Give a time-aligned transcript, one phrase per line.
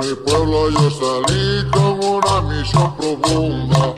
[0.00, 3.94] mi pueblo yo salí con una misión profunda.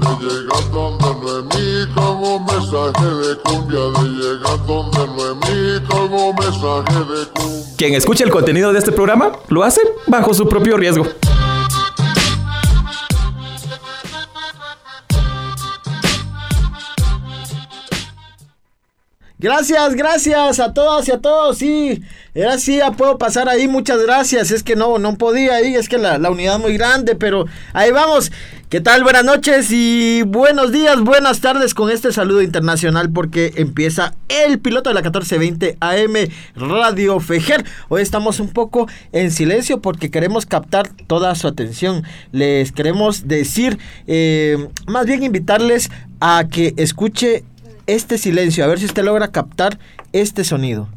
[0.00, 3.80] De llegar donde Noemí con un mensaje de cumbia.
[3.80, 7.76] De llegar donde Noemí con un mensaje de cumbia.
[7.76, 11.06] Quien escuche el contenido de este programa lo hace bajo su propio riesgo.
[19.38, 21.56] Gracias, gracias a todas y a todos.
[21.56, 22.02] Sí,
[22.34, 23.66] era así, ya puedo pasar ahí.
[23.66, 24.50] Muchas gracias.
[24.50, 25.74] Es que no, no podía ahí.
[25.74, 28.30] Es que la, la unidad muy grande, pero ahí vamos.
[28.70, 29.02] ¿Qué tal?
[29.02, 34.90] Buenas noches y buenos días, buenas tardes con este saludo internacional porque empieza el piloto
[34.90, 36.14] de la 1420 AM
[36.54, 37.64] Radio Fejer.
[37.88, 42.04] Hoy estamos un poco en silencio porque queremos captar toda su atención.
[42.30, 43.76] Les queremos decir,
[44.06, 45.90] eh, más bien invitarles
[46.20, 47.42] a que escuche
[47.88, 49.80] este silencio, a ver si usted logra captar
[50.12, 50.88] este sonido.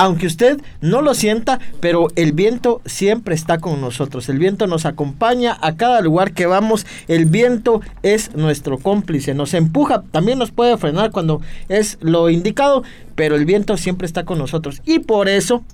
[0.00, 4.30] Aunque usted no lo sienta, pero el viento siempre está con nosotros.
[4.30, 6.86] El viento nos acompaña a cada lugar que vamos.
[7.06, 9.34] El viento es nuestro cómplice.
[9.34, 12.82] Nos empuja, también nos puede frenar cuando es lo indicado,
[13.14, 14.80] pero el viento siempre está con nosotros.
[14.86, 15.64] Y por eso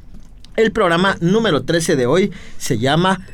[0.57, 3.25] el programa número 13 de hoy se llama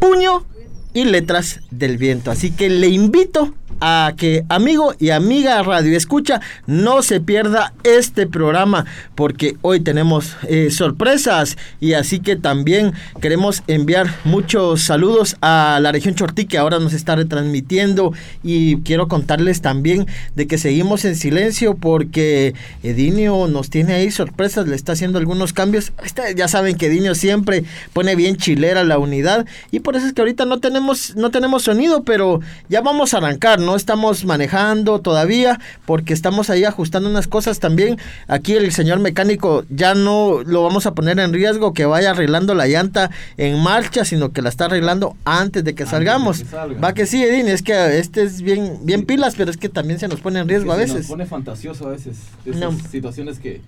[0.00, 0.46] Puño
[0.94, 2.30] y Letras del Viento.
[2.30, 8.26] Así que le invito a que amigo y amiga Radio Escucha no se pierda este
[8.26, 15.78] programa porque hoy tenemos eh, sorpresas y así que también queremos enviar muchos saludos a
[15.80, 21.04] la región Chortí que ahora nos está retransmitiendo y quiero contarles también de que seguimos
[21.04, 25.92] en silencio porque Edinio nos tiene ahí sorpresas, le está haciendo algunos cambios.
[26.04, 30.12] Ustedes ya saben que Edinio siempre pone bien chilera la unidad y por eso es
[30.12, 35.00] que ahorita no tenemos no tenemos sonido, pero ya vamos a arrancar, no estamos manejando
[35.00, 37.98] todavía porque estamos ahí ajustando unas cosas también.
[38.26, 42.54] Aquí el señor mecánico ya no lo vamos a poner en riesgo que vaya arreglando
[42.54, 46.44] la llanta en marcha, sino que la está arreglando antes de que salgamos.
[46.82, 49.98] Va que sí, Edín, es que este es bien, bien pilas, pero es que también
[49.98, 51.06] se nos pone en riesgo a veces.
[51.06, 52.18] Se pone fantasioso a veces.
[52.44, 53.60] Esas situaciones que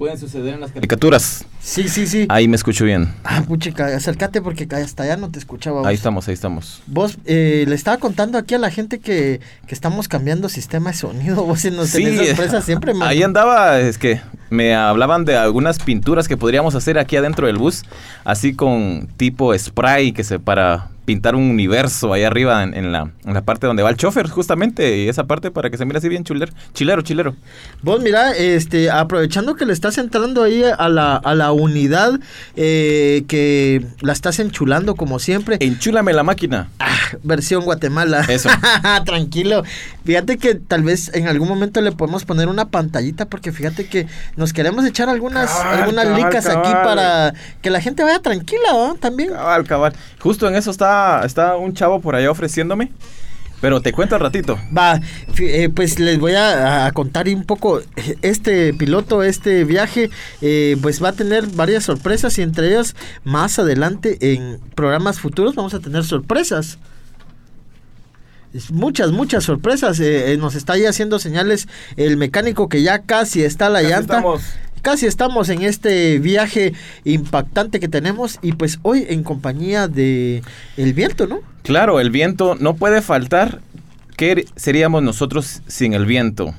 [0.00, 1.44] pueden suceder en las caricaturas.
[1.60, 2.24] Sí, sí, sí.
[2.30, 3.12] Ahí me escucho bien.
[3.22, 5.86] Ah, puchica, acércate porque hasta allá no te escuchaba.
[5.86, 6.82] Ahí estamos, ahí estamos.
[6.86, 10.96] Vos, eh, le estaba contando aquí a la gente que, que estamos cambiando sistema de
[10.96, 11.44] sonido.
[11.44, 13.06] Vos nos Sí, tenés sorpresa siempre, man.
[13.06, 17.58] Ahí andaba, es que me hablaban de algunas pinturas que podríamos hacer aquí adentro del
[17.58, 17.82] bus,
[18.24, 23.10] así con tipo spray que se para pintar un universo ahí arriba en, en la,
[23.24, 25.98] en la parte donde va el chofer, justamente, y esa parte para que se mire
[25.98, 27.34] así bien chuler, chilero, chilero.
[27.82, 32.20] Vos mira, este, aprovechando que le estás entrando ahí a la, a la unidad,
[32.56, 35.56] eh, que la estás enchulando como siempre.
[35.60, 36.68] Enchúlame la máquina.
[36.78, 38.24] Ah, versión Guatemala.
[38.28, 38.48] Eso.
[39.04, 39.62] Tranquilo.
[40.04, 44.06] Fíjate que tal vez en algún momento le podemos poner una pantallita porque fíjate que
[44.36, 48.72] nos queremos echar algunas, Cabal, algunas cabal, licas aquí para que la gente vaya tranquila,
[48.72, 48.94] ¿no?
[48.94, 49.30] También.
[49.30, 49.92] Cabal, cabal.
[50.20, 52.90] Justo en eso está, está un chavo por allá ofreciéndome,
[53.60, 54.58] pero te cuento al ratito.
[54.76, 55.00] Va,
[55.38, 57.80] eh, pues les voy a, a contar un poco.
[58.22, 60.10] Este piloto, este viaje,
[60.40, 62.94] eh, pues va a tener varias sorpresas y entre ellas
[63.24, 66.78] más adelante en programas futuros vamos a tener sorpresas.
[68.52, 70.00] Es Muchas, muchas sorpresas.
[70.00, 73.90] eh, eh, nos está ahí haciendo señales el mecánico que ya casi está la Casi
[73.92, 74.16] llanta.
[74.16, 74.42] estamos.
[74.82, 76.72] Casi estamos en este viaje
[77.04, 80.42] impactante que tenemos y pues hoy en compañía de
[80.76, 81.40] el viento, ¿no?
[81.62, 83.60] Claro, el viento no puede faltar.
[84.16, 86.54] ¿Qué seríamos nosotros sin el viento?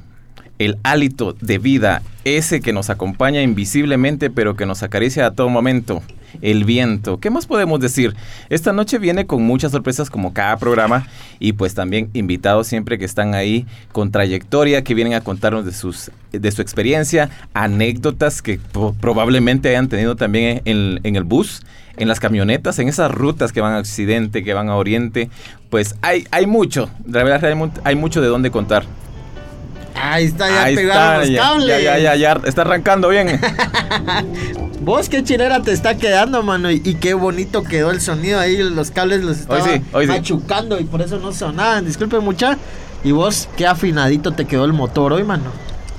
[0.59, 5.49] El hálito de vida, ese que nos acompaña invisiblemente pero que nos acaricia a todo
[5.49, 6.03] momento.
[6.41, 7.19] El viento.
[7.19, 8.15] ¿Qué más podemos decir?
[8.49, 11.07] Esta noche viene con muchas sorpresas como cada programa
[11.39, 15.73] y pues también invitados siempre que están ahí con trayectoria, que vienen a contarnos de,
[15.73, 18.59] sus, de su experiencia, anécdotas que
[18.99, 21.61] probablemente hayan tenido también en, en el bus
[21.97, 25.29] en las camionetas, en esas rutas que van a Occidente, que van a Oriente,
[25.69, 28.85] pues hay, hay mucho, la verdad hay mucho de dónde contar.
[29.95, 31.67] Ahí está, ya Ahí pegaron está, los ya, cables.
[31.67, 33.39] ya, ya, ya, ya, está arrancando bien.
[34.81, 36.71] Vos qué chilera te está quedando, mano.
[36.71, 38.57] Y, y qué bonito quedó el sonido ahí.
[38.57, 40.11] Los cables los Hoy estaba sí, hoy sí.
[40.11, 41.85] machucando y por eso no sonaban.
[41.85, 42.57] Disculpe mucha.
[43.03, 45.51] Y vos qué afinadito te quedó el motor hoy, mano.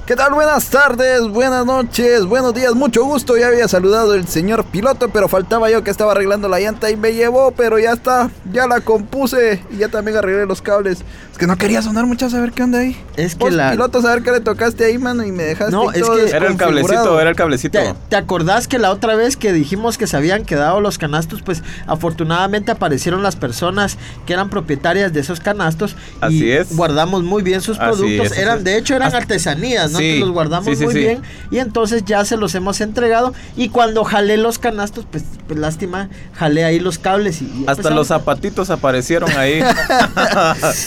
[0.07, 0.33] ¿Qué tal?
[0.35, 3.37] Buenas tardes, buenas noches, buenos días, mucho gusto.
[3.37, 6.97] Ya había saludado el señor piloto, pero faltaba yo que estaba arreglando la llanta y
[6.97, 10.99] me llevó, pero ya está, ya la compuse y ya también arreglé los cables.
[11.31, 13.01] Es que no quería sonar mucho a saber qué onda ahí.
[13.17, 15.93] Es que Vos, la- piloto, saber qué le tocaste ahí, mano, y me dejaste No,
[15.93, 17.79] es todo que- Era el cablecito, era el cablecito.
[17.79, 21.43] ¿Te, te acordás que la otra vez que dijimos que se habían quedado los canastos?
[21.43, 23.97] Pues afortunadamente aparecieron las personas
[24.27, 25.95] que eran propietarias de esos canastos.
[26.21, 26.77] Así y es.
[26.77, 28.33] Guardamos muy bien sus productos.
[28.33, 29.99] es, eran, de hecho, eran Hasta- artesanías, ¿no?
[29.99, 31.01] Sí, Que los guardamos sí, sí, muy sí.
[31.01, 35.59] bien y entonces ya se los hemos entregado y cuando jalé los canastos, pues, pues,
[35.59, 37.45] lástima, jalé ahí los cables y...
[37.45, 39.61] y, Hasta pues, los zapatitos aparecieron ahí.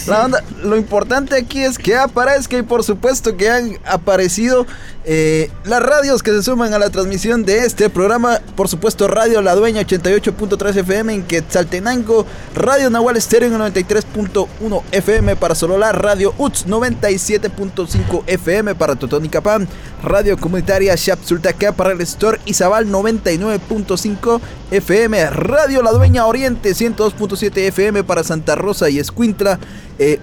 [0.08, 4.66] La onda- lo importante aquí es que aparezca y por supuesto que han aparecido
[5.08, 8.40] eh, las radios que se suman a la transmisión de este programa.
[8.56, 12.26] Por supuesto, Radio La Dueña 88.3 FM en Quetzaltenango,
[12.56, 19.68] Radio Nahual Estéreo en 93.1 FM para Solola, Radio UTS 97.5 FM para Totonicapán,
[20.04, 24.42] Radio Comunitaria Xapsultacá para el Store Izabal 99.5
[24.72, 29.60] FM, Radio La Dueña Oriente 102.7 FM para Santa Rosa y Escuintla.
[30.00, 30.20] eh,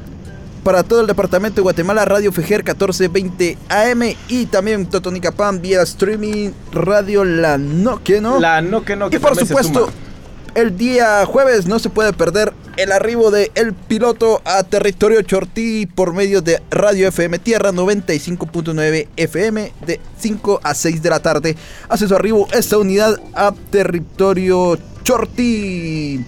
[0.63, 6.51] para todo el departamento de Guatemala, Radio Fejer 1420 AM y también Totonicapán vía streaming
[6.73, 8.41] Radio La No que no.
[8.41, 9.89] La no que no que y por supuesto,
[10.55, 15.87] el día jueves no se puede perder el arribo de El Piloto a territorio Chortí
[15.87, 21.57] por medio de Radio FM Tierra 95.9 FM de 5 a 6 de la tarde.
[21.89, 26.25] Hace su arribo esta unidad a territorio Chortí.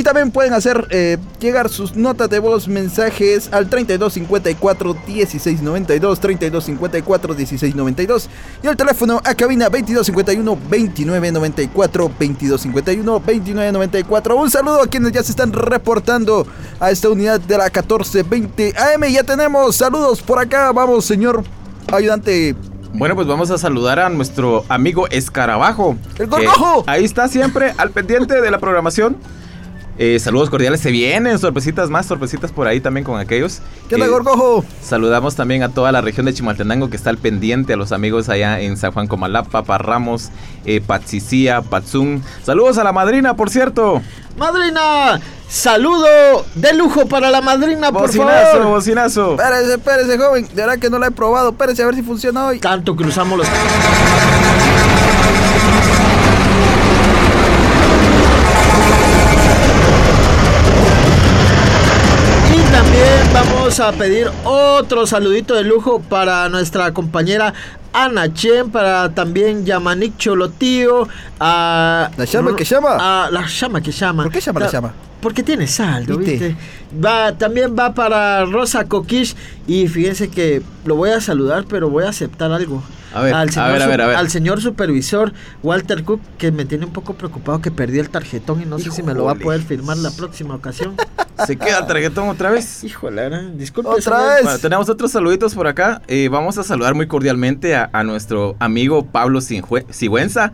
[0.00, 7.34] Y también pueden hacer eh, llegar sus notas de voz, mensajes al 3254 1692, 3254
[7.34, 8.30] 1692
[8.62, 14.36] y el teléfono a cabina 2251 2994, 2251 2994.
[14.36, 16.46] Un saludo a quienes ya se están reportando
[16.80, 19.04] a esta unidad de la 1420 AM.
[19.04, 20.72] Ya tenemos saludos por acá.
[20.72, 21.44] Vamos, señor
[21.92, 22.56] ayudante.
[22.94, 25.98] Bueno, pues vamos a saludar a nuestro amigo Escarabajo.
[26.18, 26.84] ¡El Gorgojo!
[26.86, 29.18] Ahí está siempre al pendiente de la programación.
[30.02, 33.60] Eh, saludos cordiales, se vienen sorpresitas más, sorpresitas por ahí también con aquellos.
[33.86, 34.64] ¿Qué onda, Eh, Gorgojo?
[34.82, 38.30] Saludamos también a toda la región de Chimaltenango que está al pendiente, a los amigos
[38.30, 40.30] allá en San Juan Comalapa, Parramos,
[40.64, 42.24] eh, Patzicía, Patzún.
[42.42, 44.00] Saludos a la madrina, por cierto.
[44.38, 45.20] Madrina,
[45.50, 48.66] saludo de lujo para la madrina, por Bocinazo, favor.
[48.68, 49.32] bocinazo.
[49.32, 50.48] Espérese, espérese, joven.
[50.48, 51.50] De verdad que no la he probado.
[51.50, 52.58] Espérese a ver si funciona hoy.
[52.58, 53.46] Tanto cruzamos los...
[63.80, 67.54] vamos a pedir otro saludito de lujo para nuestra compañera
[67.94, 72.10] Ana Chen, para también Yamanik Cholotío, a...
[72.14, 72.96] ¿La llama que llama?
[73.00, 74.24] A la llama que llama.
[74.24, 74.92] ¿Por qué llama la llama?
[75.22, 76.48] Porque tiene saldo, ¿Viste?
[76.48, 76.56] ¿viste?
[77.02, 79.34] Va, también va para Rosa Coquish
[79.66, 82.82] y fíjense que lo voy a saludar, pero voy a aceptar algo.
[83.12, 84.16] A ver, a señor ver, a ver, a ver.
[84.16, 88.62] Al señor supervisor Walter Cook, que me tiene un poco preocupado que perdí el tarjetón
[88.62, 90.94] y no sé si me lo va a poder firmar la próxima ocasión.
[91.46, 92.84] Se queda el tarjetón otra vez.
[92.84, 93.88] Híjole, disculpe.
[93.90, 94.34] Otra señor.
[94.34, 94.42] vez.
[94.44, 96.02] Bueno, tenemos otros saluditos por acá.
[96.06, 100.52] Eh, vamos a saludar muy cordialmente a, a nuestro amigo Pablo Sinjue- Sigüenza,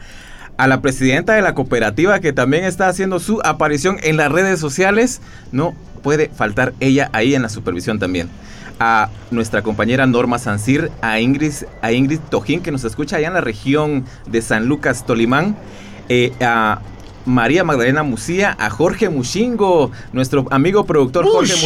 [0.57, 4.61] a la presidenta de la cooperativa que también está haciendo su aparición en las redes
[4.61, 5.21] sociales.
[5.51, 8.29] No puede faltar ella ahí en la supervisión también.
[8.79, 13.35] A nuestra compañera Norma Sancir, a Ingrid, a Ingrid Tojín que nos escucha allá en
[13.35, 15.57] la región de San Lucas, Tolimán.
[16.09, 16.81] eh, a
[17.25, 21.63] María Magdalena Musía, a Jorge Mushingo, nuestro amigo productor Jorge Ush.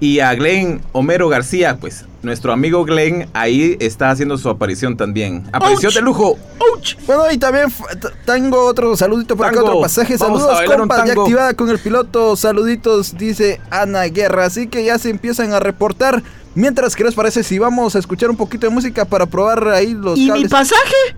[0.00, 5.44] Y a Glenn Homero García, pues nuestro amigo Glenn ahí está haciendo su aparición también.
[5.52, 5.94] Aparición Ouch.
[5.94, 6.38] de lujo.
[6.58, 6.94] ¡Auch!
[7.06, 7.66] Bueno, y también
[8.26, 9.68] tengo otro saludito por acá, Tango.
[9.68, 10.16] otro pasaje.
[10.18, 12.36] Vamos a Saludos, compas, ya activada con el piloto.
[12.36, 14.46] Saluditos, dice Ana Guerra.
[14.46, 16.22] Así que ya se empiezan a reportar.
[16.54, 19.92] Mientras, ¿qué les parece si vamos a escuchar un poquito de música para probar ahí
[19.92, 20.50] los ¿Y mi cables?
[20.50, 21.16] pasaje?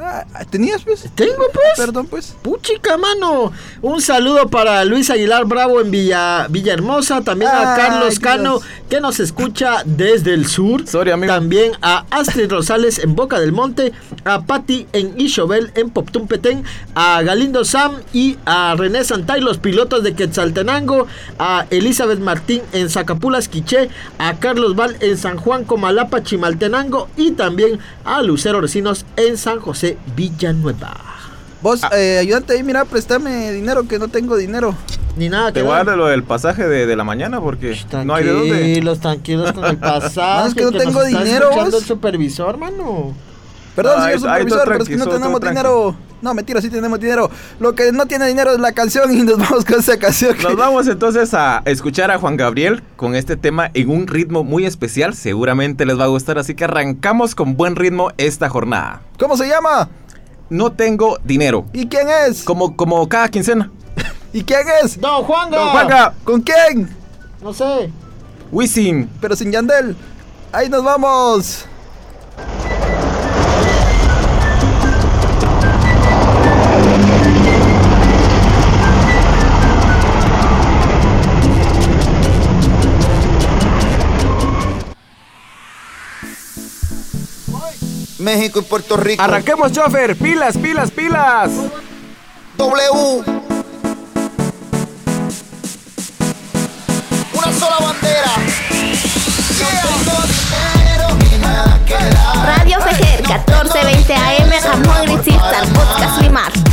[0.00, 1.08] Ah, ¿Tenías, pues?
[1.16, 1.66] Tengo, pues.
[1.76, 2.36] Perdón, pues.
[2.42, 3.52] Puchica, mano.
[3.82, 7.22] Un saludo para Luis Aguilar Bravo en Villa, Villahermosa.
[7.22, 8.70] También a Ay, Carlos Cano, Dios.
[8.88, 10.86] que nos escucha desde el sur.
[10.86, 11.32] Sorry, amigo.
[11.32, 13.92] También a Astrid Rosales en Boca del Monte.
[14.24, 16.62] A Patti en Ishobel en Poptumpetén.
[16.94, 21.08] A Galindo Sam y a René Santay, los pilotos de Quetzaltenango.
[21.40, 23.88] A Elizabeth Martín en Zacapulas, Quiché.
[24.18, 27.08] A Carlos Val en San Juan, Comalapa, Chimaltenango.
[27.16, 30.94] Y también a Lucero Recinos en San José, Villanueva.
[31.62, 31.90] Vos, Ah.
[31.96, 34.74] eh, ayudante ahí, mira, préstame dinero que no tengo dinero.
[35.16, 35.86] Ni nada Te que voy a dar.
[35.86, 38.48] dar lo del pasaje de, de la mañana porque no hay de dónde.
[38.50, 40.40] Tranquilos, tranquilos con el pasaje.
[40.42, 41.80] No, es que no tengo está dinero, escuchando vos.
[41.82, 43.14] el supervisor, mano.
[43.74, 45.96] Perdón, Ay, señor supervisor, pero es que no tenemos dinero.
[46.20, 47.30] No, mentira, sí tenemos dinero.
[47.60, 50.34] Lo que no tiene dinero es la canción y nos vamos con esa canción.
[50.36, 54.42] que- Nos vamos entonces a escuchar a Juan Gabriel con este tema en un ritmo
[54.44, 55.14] muy especial.
[55.14, 59.02] Seguramente les va a gustar, así que arrancamos con buen ritmo esta jornada.
[59.18, 59.88] ¿Cómo se llama?
[60.50, 61.66] No tengo dinero.
[61.72, 62.42] ¿Y quién es?
[62.42, 63.70] Como, como cada quincena.
[64.32, 65.00] ¿Y quién es?
[65.00, 65.56] Don Juanga.
[65.58, 66.88] Don Juanga, ¿Con quién?
[67.42, 67.90] No sé.
[68.50, 69.08] Wisin.
[69.20, 69.94] Pero sin Yandel.
[70.52, 71.66] Ahí nos vamos.
[88.18, 89.22] México y Puerto Rico.
[89.22, 90.16] Arranquemos, chofer.
[90.16, 91.50] Pilas, pilas, pilas.
[92.56, 93.22] W.
[97.32, 98.32] Una sola bandera.
[102.44, 106.67] Radio Fejer, 1420 AM, Ramón Grisista, Podcast Limar.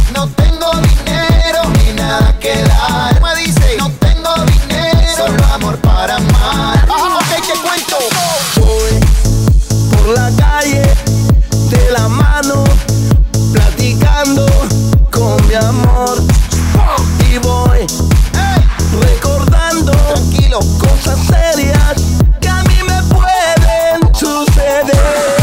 [20.59, 21.95] cosas serias
[22.39, 25.35] que a mí me pueden suceder.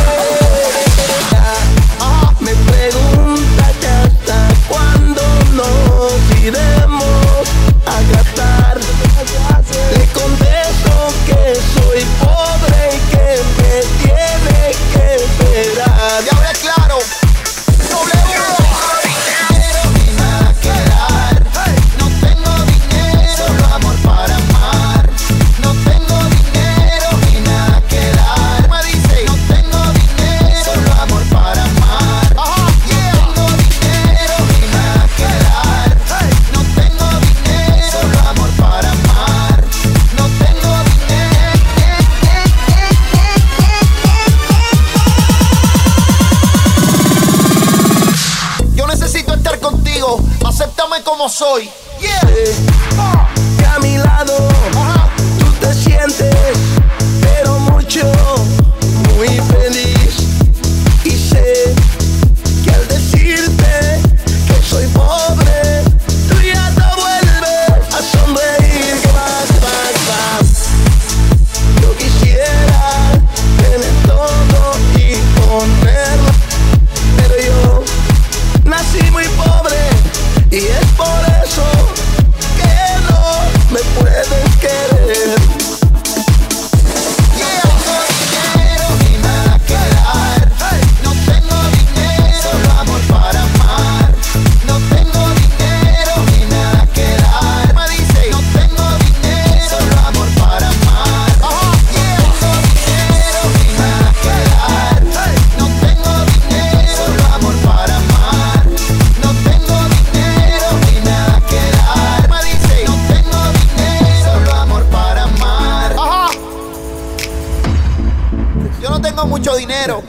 [119.13, 120.03] tengo mucho dinero,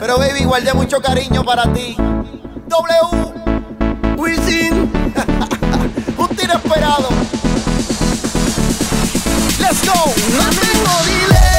[0.00, 1.94] pero baby, guardé mucho cariño para ti.
[1.94, 3.34] W.
[4.16, 4.90] Wisin.
[6.16, 7.08] Un tiro esperado.
[9.60, 10.14] Let's go.
[10.38, 10.56] Mami,
[11.04, 11.53] dile.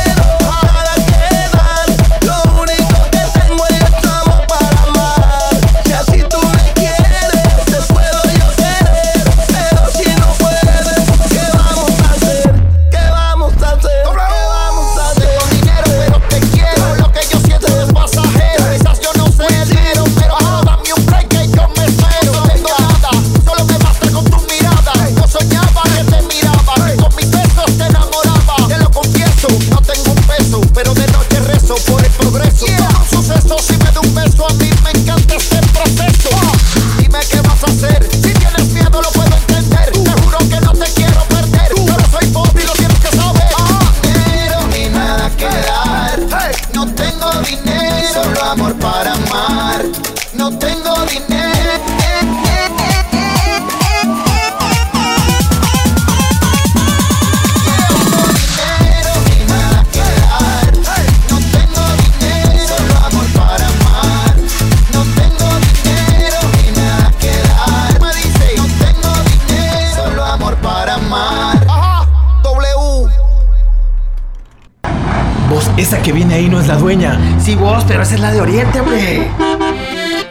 [77.46, 79.30] Sí, vos, pero esa es la de Oriente, hombre.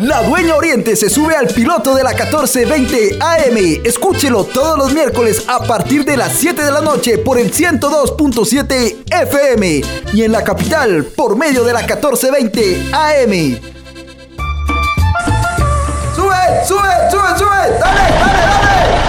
[0.00, 3.83] La Dueña Oriente se sube al piloto de la 1420 AM.
[3.85, 9.04] Escúchelo todos los miércoles a partir de las 7 de la noche por el 102.7
[9.09, 13.61] FM y en la capital por medio de la 1420 AM.
[16.16, 17.78] ¡Sube, sube, sube, sube!
[17.78, 19.03] ¡Dale, dale, dale!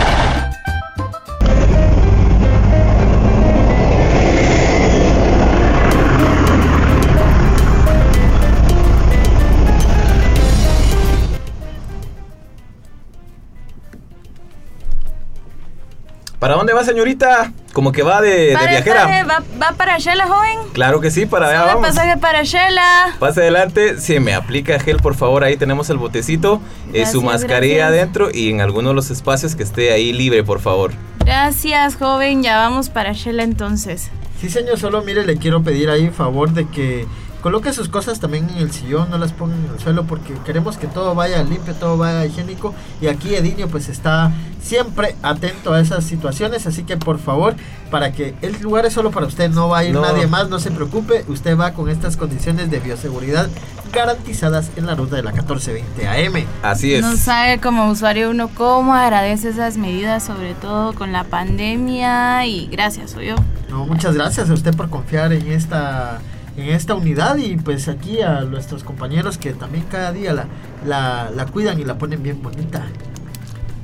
[16.45, 17.51] ¿Para dónde va, señorita?
[17.73, 19.25] Como que va de, viajera.
[19.59, 20.59] Va, para Shela, joven?
[20.73, 21.87] Claro que sí, para allá vamos.
[21.87, 23.15] pasaje para Shela.
[23.17, 23.99] Pase adelante.
[23.99, 26.61] Si me aplica gel, por favor, ahí tenemos el botecito,
[26.93, 30.59] eh, su mascarilla adentro y en alguno de los espacios que esté ahí libre, por
[30.59, 30.91] favor.
[31.25, 32.43] Gracias, joven.
[32.43, 34.11] Ya vamos para Shela entonces.
[34.39, 37.07] Sí, señor, solo mire, le quiero pedir ahí favor de que
[37.45, 40.77] coloque sus cosas también en el sillón, no las ponga en el suelo porque queremos
[40.77, 44.31] que todo vaya limpio, todo vaya higiénico y aquí Edinio pues está
[44.63, 47.55] siempre atento a esas situaciones, así que por favor,
[47.91, 50.01] para que el lugar es solo para usted, no va a ir No.
[50.01, 53.47] nadie más, no se preocupe, usted va con estas condiciones de bioseguridad
[53.93, 56.47] garantizadas en la ruta de la 1420 AM.
[56.63, 57.03] Así es.
[57.03, 62.43] No sabe como usuario uno cómo agradece esas medidas, sobre todo con la pandemia.
[62.47, 63.35] Y gracias, soy yo.
[63.69, 66.19] No, muchas gracias a usted por confiar en esta
[66.57, 70.45] en esta unidad y pues aquí a nuestros compañeros que también cada día la,
[70.85, 72.85] la, la cuidan y la ponen bien bonita.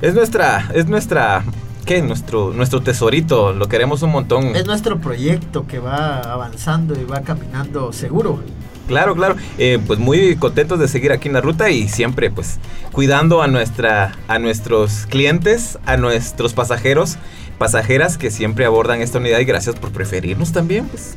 [0.00, 1.44] Es nuestra, es nuestra,
[1.84, 2.02] ¿qué?
[2.02, 4.56] Nuestro, nuestro tesorito, lo queremos un montón.
[4.56, 8.40] Es nuestro proyecto que va avanzando y va caminando seguro.
[8.88, 9.36] Claro, claro.
[9.58, 12.58] Eh, pues muy contentos de seguir aquí en la ruta y siempre pues
[12.90, 17.16] cuidando a nuestra, a nuestros clientes, a nuestros pasajeros,
[17.58, 21.14] pasajeras que siempre abordan esta unidad y gracias por preferirnos también, pues.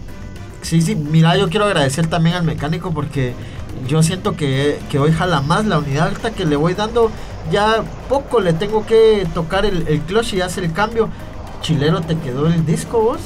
[0.65, 3.35] Sí, sí, mira, yo quiero agradecer también al mecánico porque
[3.87, 7.11] yo siento que, que hoy jala más la unidad alta que le voy dando.
[7.51, 11.07] Ya poco le tengo que tocar el, el clutch y hace el cambio.
[11.61, 13.19] Chilero, ¿te quedó el disco vos?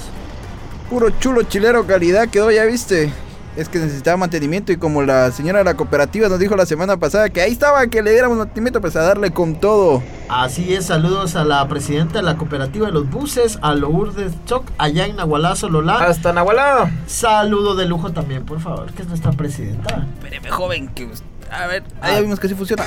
[0.90, 3.14] Puro chulo chilero calidad quedó, ya viste.
[3.60, 6.96] Es que necesitaba mantenimiento y como la señora de la cooperativa nos dijo la semana
[6.96, 10.02] pasada que ahí estaba, que le diéramos mantenimiento, pues a darle con todo.
[10.30, 14.64] Así es, saludos a la presidenta de la cooperativa de los buses, a Lourdes Choc,
[14.78, 15.96] allá en Nahualazo, Lola.
[15.96, 16.90] Hasta Nahualá.
[17.06, 20.08] Saludo de lujo también, por favor, que es nuestra presidenta.
[20.16, 21.10] Espéreme, joven, que...
[21.52, 22.86] A ver, ahí ya vimos que sí funciona.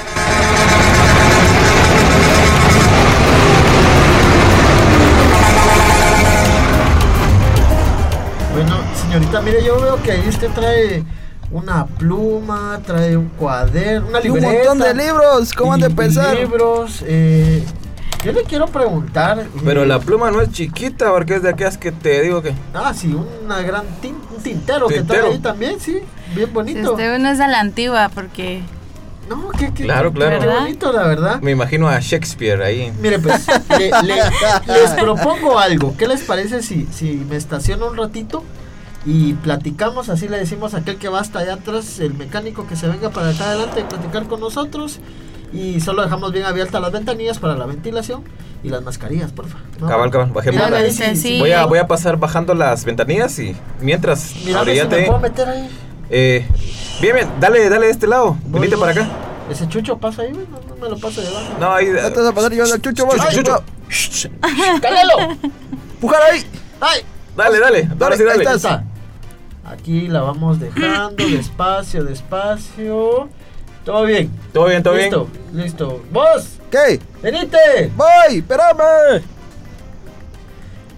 [9.12, 11.04] Señorita, mire, yo veo que ahí usted trae
[11.50, 14.71] una pluma, trae un cuaderno, una Y un libreta.
[14.71, 16.35] montón de libros, ¿cómo han de pensar?
[16.37, 17.62] libros, eh,
[18.25, 19.40] yo le quiero preguntar.
[19.40, 22.55] eh, Pero la pluma no es chiquita porque es de aquellas que te digo que...
[22.72, 25.20] Ah, sí, una gran tin- un tintero, que Tintero.
[25.25, 25.98] trae ahí también, sí,
[26.35, 26.92] bien Si bonito.
[26.92, 28.62] usted no es a la antigua, porque
[29.29, 30.40] No, qué, qué, Claro, claro.
[30.40, 31.40] qué bonito, la verdad.
[31.42, 32.92] Me imagino a Shakespeare ahí.
[33.01, 33.46] Mire, pues,
[33.79, 34.22] le- le-
[34.66, 35.94] les propongo algo.
[35.98, 38.42] ¿Qué les parece si, si me estaciono un ratito
[39.05, 40.09] y platicamos?
[40.09, 43.11] Así le decimos a aquel que va hasta allá atrás, el mecánico que se venga
[43.11, 45.01] para acá adelante y platicar con nosotros.
[45.53, 48.23] Y solo dejamos bien abiertas las ventanillas para la ventilación
[48.65, 49.59] y las mascarillas, porfa.
[49.81, 49.87] ¿no?
[49.88, 50.65] Cabal, cabal, bajemos.
[50.65, 51.38] Mira, ahí Sí, sí.
[51.41, 55.49] Voy a, voy a pasar bajando las ventanillas y mientras, Mira, si me puedo meter
[55.49, 55.69] ahí.
[56.09, 56.47] Eh,
[57.01, 58.37] bien, bien, dale, dale de este lado.
[58.47, 59.09] Voy, Venite para acá.
[59.51, 61.55] Ese chucho pasa ahí, no, no me lo paso de abajo.
[61.61, 61.87] No, ahí.
[61.87, 63.05] Te vas a pasar yo al chucho.
[63.05, 64.31] Chucho, Ay, chucho.
[64.31, 64.81] no.
[64.81, 65.37] ¡Cálalo!
[66.01, 66.43] Pujar ahí.
[66.81, 67.01] ¡Ay!
[67.37, 67.88] Dale, dale.
[68.01, 68.49] Ahora sí, ahí dale.
[68.49, 68.85] Ahí está.
[69.73, 73.29] Aquí la vamos dejando despacio, despacio.
[73.85, 74.31] Todo bien.
[74.53, 75.65] Todo bien, todo listo, bien.
[75.65, 76.03] listo.
[76.13, 76.59] ¡Vos!
[76.71, 77.01] ¿Qué?
[77.23, 77.91] ¡Venite!
[77.97, 79.23] Voy, espérame.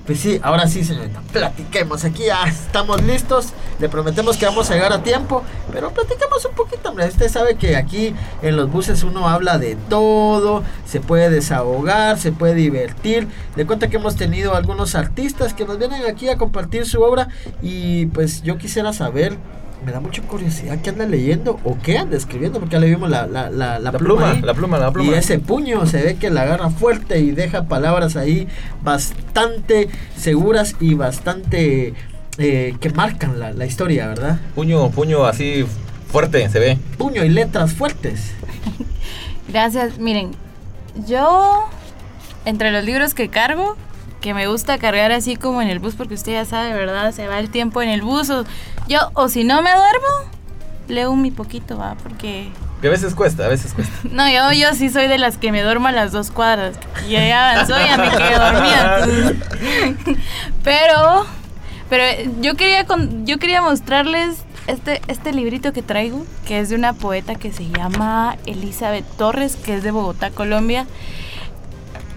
[0.07, 1.23] Pues sí, ahora sí, señorita.
[1.33, 2.05] Platiquemos.
[2.05, 3.55] Aquí ya estamos listos.
[3.79, 5.43] Le prometemos que vamos a llegar a tiempo.
[5.73, 7.09] Pero platiquemos un poquito, hombre.
[7.09, 10.62] Usted sabe que aquí en los buses uno habla de todo.
[10.87, 13.29] Se puede desahogar, se puede divertir.
[13.57, 17.29] Le cuento que hemos tenido algunos artistas que nos vienen aquí a compartir su obra.
[17.62, 19.38] Y pues yo quisiera saber.
[19.85, 23.11] Me da mucha curiosidad qué anda leyendo o qué anda escribiendo, porque ya le vimos
[23.11, 25.11] la, la, la, la La pluma, la pluma, la pluma.
[25.11, 28.49] Y ese puño se ve que la agarra fuerte y deja palabras ahí
[28.83, 31.92] bastante seguras y bastante
[32.38, 34.40] eh, que marcan la, la historia, ¿verdad?
[34.55, 35.66] Puño, puño así
[36.09, 36.79] fuerte, se ve.
[36.97, 38.33] Puño y letras fuertes.
[39.49, 39.99] gracias.
[39.99, 40.31] Miren,
[41.07, 41.68] yo,
[42.44, 43.77] entre los libros que cargo,
[44.20, 47.12] que me gusta cargar así como en el bus, porque usted ya sabe, ¿verdad?
[47.12, 48.31] Se va el tiempo en el bus.
[48.31, 48.44] O,
[48.88, 50.31] yo, o si no me duermo,
[50.88, 51.94] leo mi poquito, ¿va?
[52.03, 52.49] Porque
[52.81, 53.92] Que a veces cuesta, a veces cuesta.
[54.11, 56.77] No, yo, yo sí soy de las que me duermo a las dos cuadras.
[57.09, 59.07] Y ya avanzó y ya me quedé dormida.
[60.62, 61.27] Pero,
[61.90, 62.05] pero
[62.40, 66.94] yo quería, con- yo quería mostrarles este, este librito que traigo, que es de una
[66.94, 70.87] poeta que se llama Elizabeth Torres, que es de Bogotá, Colombia.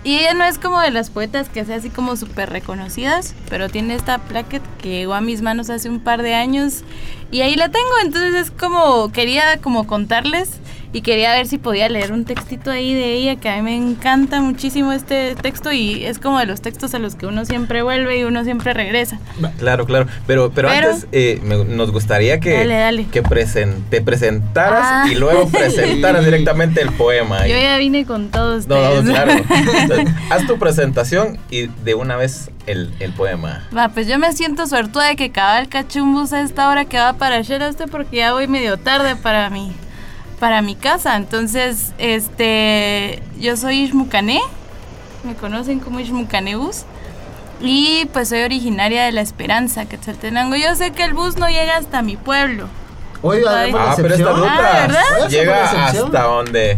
[0.08, 3.68] Y ella no es como de las poetas que sea así como súper reconocidas, pero
[3.68, 6.86] tiene esta plaquet que llegó a mis manos hace un par de años
[7.32, 10.60] y ahí la tengo, entonces es como, quería como contarles
[10.94, 13.76] y quería ver si podía leer un textito ahí de ella, que a mí me
[13.76, 17.82] encanta muchísimo este texto y es como de los textos a los que uno siempre
[17.84, 19.20] vuelve y uno siempre regresa.
[19.60, 20.08] Claro, claro.
[20.26, 23.06] Pero, pero, Pero- antes eh, me- nos gustaría que, Dale, dale.
[23.12, 25.06] que presen- te presentaras Ah.
[25.12, 27.46] y luego presentaras directamente el poema.
[27.46, 29.34] Yo ya vine con todos No, no, claro.
[29.34, 33.68] Entonces, haz tu presentación y de una vez el, el poema.
[33.76, 37.14] Va, pues yo me siento suertuda de que cabal cachumbus a esta hora que va
[37.14, 39.72] para usted porque ya voy medio tarde para mi,
[40.40, 41.16] para mi casa.
[41.16, 44.42] Entonces, este, yo soy Ishmucané,
[45.24, 46.84] me conocen como Ishmucanebus.
[47.60, 50.56] Y pues soy originaria de La Esperanza, Quetzaltenango.
[50.56, 52.68] Yo sé que el bus no llega hasta mi pueblo.
[53.24, 56.78] La Ah, pero esta ruta Ah, llega hasta donde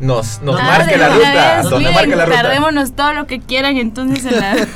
[0.00, 1.56] nos, nos marque la ruta.
[1.56, 2.42] vez, Donde miren, marque la ruta.
[2.42, 4.56] Tardémonos todo lo que quieran entonces en, la,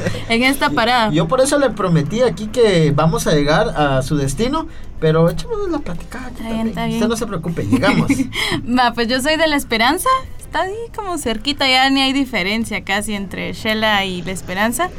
[0.28, 1.10] en esta parada.
[1.10, 4.66] Yo por eso le prometí aquí que vamos a llegar a su destino,
[5.00, 6.28] pero echémonos la platicada.
[6.28, 6.96] Está bien, está bien.
[6.96, 8.10] Usted no se preocupe, llegamos.
[8.78, 10.08] Va, pues yo soy de La Esperanza.
[10.38, 14.90] Está ahí como cerquita, ya ni hay diferencia casi entre Shela y La Esperanza.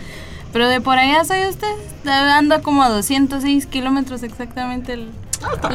[0.53, 1.67] Pero de por allá soy usted.
[2.05, 4.93] Anda como a 206 kilómetros exactamente.
[4.93, 5.09] El,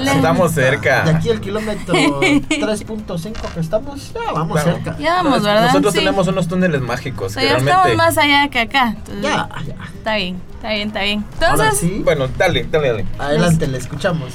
[0.05, 1.03] Estamos cerca.
[1.03, 4.77] De aquí el kilómetro 3.5 que estamos, ya vamos Claro.
[4.77, 4.97] cerca.
[4.99, 5.67] Ya vamos, ¿verdad?
[5.67, 5.99] Nosotros Sí.
[6.01, 7.77] tenemos unos túneles mágicos O sea, que ya realmente.
[7.93, 8.89] estamos más allá que acá.
[8.97, 9.75] Entonces, Ya, ya.
[9.95, 11.25] Está bien, está bien, está bien.
[11.41, 13.07] Ahora Entonces, sí, Bueno, dale, dale, dale.
[13.19, 14.33] adelante, le escuchamos.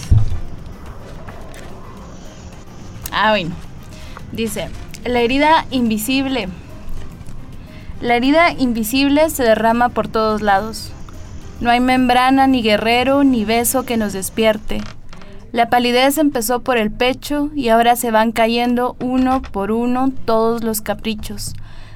[3.11, 3.51] Ah, bueno.
[4.31, 4.69] Dice,
[5.05, 6.49] la herida invisible.
[8.01, 10.91] La herida invisible se derrama por todos lados.
[11.61, 14.81] No hay membrana, ni guerrero, ni beso que nos despierte.
[15.55, 20.65] La palidez empezó por el pecho y ahora se van cayendo uno por uno todos
[20.65, 21.53] los caprichos.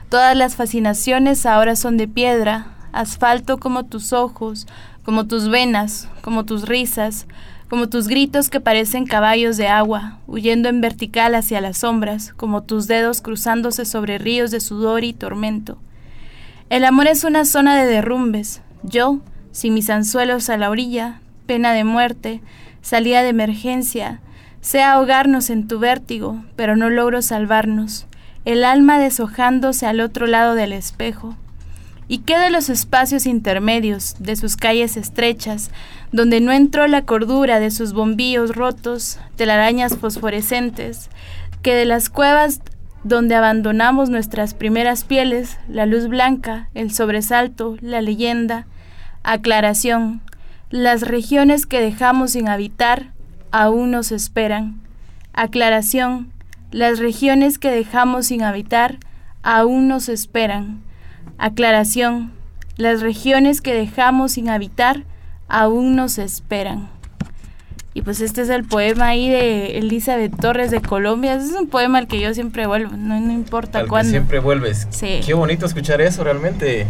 [0.07, 4.65] Todas las fascinaciones ahora son de piedra, asfalto como tus ojos,
[5.03, 7.27] como tus venas, como tus risas,
[7.69, 12.63] como tus gritos que parecen caballos de agua, huyendo en vertical hacia las sombras, como
[12.63, 15.77] tus dedos cruzándose sobre ríos de sudor y tormento.
[16.69, 18.61] El amor es una zona de derrumbes.
[18.83, 19.19] Yo,
[19.51, 21.19] sin mis anzuelos a la orilla,
[21.49, 22.41] pena de muerte,
[22.83, 24.19] salida de emergencia,
[24.61, 28.05] sé ahogarnos en tu vértigo, pero no logro salvarnos.
[28.45, 31.35] El alma deshojándose al otro lado del espejo.
[32.07, 35.71] ¿Y qué de los espacios intermedios, de sus calles estrechas,
[36.11, 41.09] donde no entró la cordura de sus bombillos rotos, telarañas fosforescentes,
[41.63, 42.61] que de las cuevas
[43.03, 48.67] donde abandonamos nuestras primeras pieles, la luz blanca, el sobresalto, la leyenda,
[49.23, 50.21] aclaración,
[50.69, 53.11] las regiones que dejamos sin habitar
[53.51, 54.79] aún nos esperan.
[55.33, 56.31] Aclaración,
[56.71, 58.97] las regiones que dejamos sin habitar
[59.41, 60.81] aún nos esperan.
[61.37, 62.31] Aclaración,
[62.77, 65.03] las regiones que dejamos sin habitar
[65.47, 66.89] aún nos esperan.
[67.95, 71.33] Y pues este es el poema ahí de Elizabeth Torres de Colombia.
[71.33, 74.11] Es un poema al que yo siempre vuelvo, no, no importa Al que cuándo.
[74.11, 74.87] siempre vuelves.
[74.91, 75.21] Sí.
[75.25, 76.85] Qué bonito escuchar eso, realmente.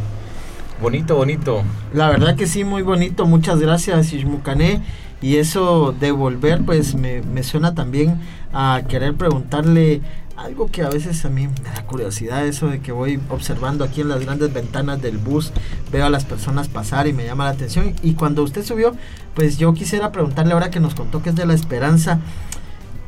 [0.82, 1.64] Bonito, bonito.
[1.94, 3.26] La verdad que sí, muy bonito.
[3.26, 4.82] Muchas gracias, Ishmucané.
[5.22, 8.20] Y eso de volver, pues me, me suena también
[8.54, 10.02] a querer preguntarle
[10.38, 14.02] algo que a veces a mí me da curiosidad, eso de que voy observando aquí
[14.02, 15.52] en las grandes ventanas del bus,
[15.92, 17.94] veo a las personas pasar y me llama la atención.
[18.02, 18.96] Y cuando usted subió,
[19.36, 22.20] pues yo quisiera preguntarle ahora que nos contó que es de la esperanza,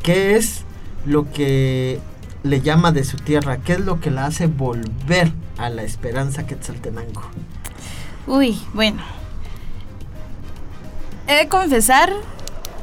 [0.04, 0.66] ¿qué es
[1.06, 2.02] lo que
[2.44, 3.58] le llama de su tierra?
[3.58, 7.22] ¿Qué es lo que la hace volver a la esperanza Quetzaltenango?
[8.28, 9.02] Uy, bueno.
[11.28, 12.14] He de confesar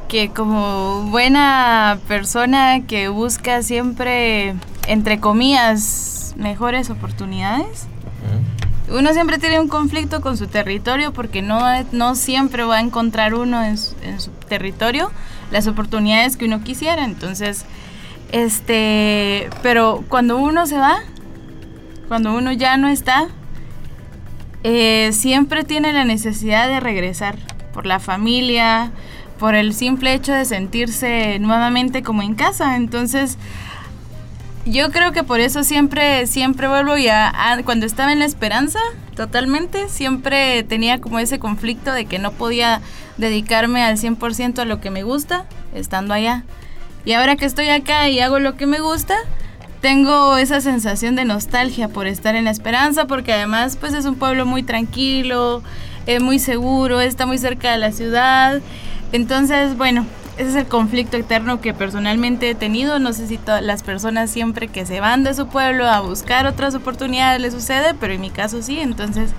[0.09, 4.55] que como buena persona que busca siempre,
[4.87, 7.87] entre comillas, mejores oportunidades,
[8.91, 11.61] uno siempre tiene un conflicto con su territorio porque no,
[11.93, 15.11] no siempre va a encontrar uno en su, en su territorio
[15.51, 17.05] las oportunidades que uno quisiera.
[17.05, 17.67] Entonces,
[18.33, 21.01] este, pero cuando uno se va,
[22.09, 23.29] cuando uno ya no está,
[24.71, 27.37] eh, siempre tiene la necesidad de regresar
[27.73, 28.91] por la familia,
[29.39, 32.77] por el simple hecho de sentirse nuevamente como en casa.
[32.77, 33.39] Entonces,
[34.67, 36.97] yo creo que por eso siempre, siempre vuelvo
[37.65, 38.79] cuando estaba en la esperanza,
[39.17, 42.83] totalmente, siempre tenía como ese conflicto de que no podía
[43.17, 46.45] dedicarme al 100% a lo que me gusta, estando allá.
[47.07, 49.17] Y ahora que estoy acá y hago lo que me gusta,
[49.81, 54.17] tengo esa sensación de nostalgia por estar en la esperanza, porque además pues es un
[54.17, 55.63] pueblo muy tranquilo,
[56.07, 58.61] es muy seguro, está muy cerca de la ciudad.
[59.13, 60.05] Entonces, bueno,
[60.37, 62.99] ese es el conflicto eterno que personalmente he tenido.
[62.99, 66.75] No sé si las personas siempre que se van de su pueblo a buscar otras
[66.75, 68.79] oportunidades les sucede, pero en mi caso sí.
[68.81, 69.31] Entonces,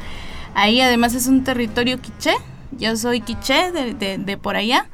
[0.55, 2.33] ahí además es un territorio quiché.
[2.71, 4.85] Yo soy quiché de, de- de por allá.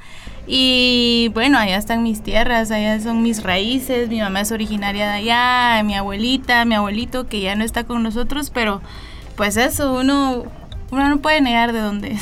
[0.48, 5.14] Y bueno, allá están mis tierras, allá son mis raíces, mi mamá es originaria de
[5.14, 8.82] allá, mi abuelita, mi abuelito que ya no está con nosotros, pero
[9.36, 10.44] pues eso, uno,
[10.92, 12.22] uno no puede negar de dónde es.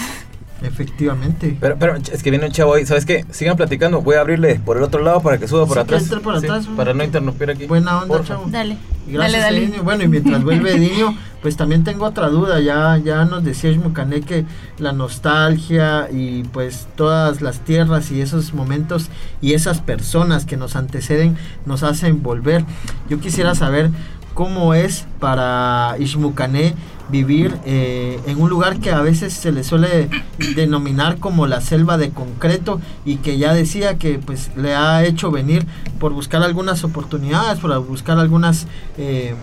[0.61, 1.57] Efectivamente.
[1.59, 3.25] Pero, pero es que viene un chavo ahí, ¿sabes qué?
[3.31, 6.03] Sigan platicando, voy a abrirle por el otro lado para que suba por Sí, atrás.
[6.05, 7.65] Sí, atrás, para no interrumpir aquí.
[7.65, 8.35] Buena onda, Porfa.
[8.35, 8.45] chavo.
[8.47, 9.81] Dale, Gracias, dale, dale.
[9.81, 12.59] Bueno, y mientras vuelve Edinio, pues también tengo otra duda.
[12.61, 14.45] Ya, ya nos decía Ishmucané que
[14.79, 19.09] la nostalgia y pues todas las tierras y esos momentos
[19.41, 22.65] y esas personas que nos anteceden nos hacen volver.
[23.09, 23.91] Yo quisiera saber
[24.33, 26.73] cómo es para Ishmucané
[27.09, 30.09] vivir eh, en un lugar que a veces se le suele
[30.55, 35.29] denominar como la selva de concreto y que ya decía que pues le ha hecho
[35.29, 35.65] venir
[35.99, 39.35] por buscar algunas oportunidades, por buscar algunas eh,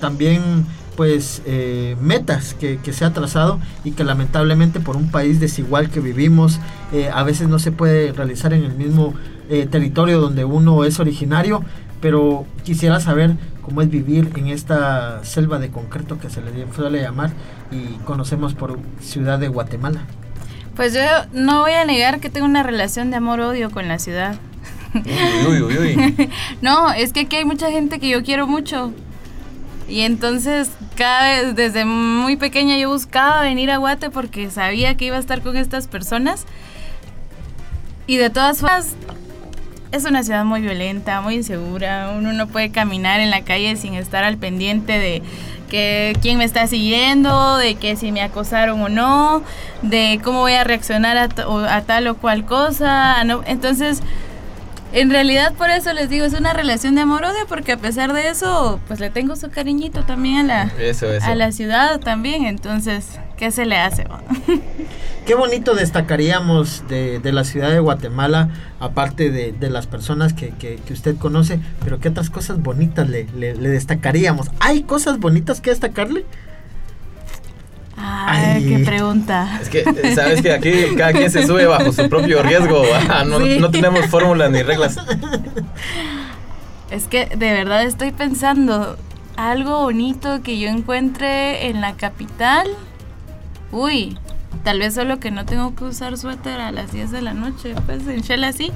[0.00, 5.40] también pues eh, metas que, que se ha trazado y que lamentablemente por un país
[5.40, 6.58] desigual que vivimos
[6.92, 9.14] eh, a veces no se puede realizar en el mismo
[9.48, 11.62] eh, territorio donde uno es originario
[12.00, 17.02] pero quisiera saber cómo es vivir en esta selva de concreto que se le suele
[17.02, 17.30] llamar
[17.70, 20.02] y conocemos por ciudad de Guatemala.
[20.76, 21.00] Pues yo
[21.32, 24.36] no voy a negar que tengo una relación de amor-odio con la ciudad.
[24.94, 26.30] Uy, uy, uy, uy.
[26.62, 28.92] no, es que aquí hay mucha gente que yo quiero mucho.
[29.88, 35.06] Y entonces, cada vez, desde muy pequeña yo buscaba venir a Guate porque sabía que
[35.06, 36.44] iba a estar con estas personas.
[38.08, 38.94] Y de todas formas,
[39.92, 42.12] es una ciudad muy violenta, muy insegura.
[42.16, 45.22] Uno no puede caminar en la calle sin estar al pendiente de
[45.70, 49.42] que quién me está siguiendo, de que si me acosaron o no,
[49.82, 51.28] de cómo voy a reaccionar a,
[51.74, 53.16] a tal o cual cosa.
[53.46, 54.02] Entonces,
[54.92, 58.28] en realidad por eso les digo, es una relación de amor-odio, porque a pesar de
[58.28, 61.26] eso, pues le tengo su cariñito también a la, Eso, eso.
[61.26, 62.46] a la ciudad también.
[62.46, 64.06] Entonces, ¿qué se le hace?
[65.26, 70.50] Qué bonito destacaríamos de, de la ciudad de Guatemala, aparte de, de las personas que,
[70.50, 74.50] que- que usted conoce, pero qué otras cosas bonitas le, le- le destacaríamos.
[74.60, 76.24] ¿Hay cosas bonitas que destacarle?
[77.96, 78.68] Ay, Ay.
[78.68, 79.58] qué pregunta.
[79.62, 82.82] Es que, eh, sabes que aquí cada quien se sube bajo su propio riesgo.
[83.08, 83.58] ah, No, Sí.
[83.58, 84.98] no tenemos fórmulas ni reglas.
[86.90, 88.96] Es que de verdad estoy pensando
[89.36, 92.68] algo bonito que yo encuentre en la capital.
[93.72, 94.16] Uy,
[94.56, 97.74] tal vez solo que no tengo que usar suéter a las 10 de la noche.
[97.86, 98.72] Pues en Shela sí,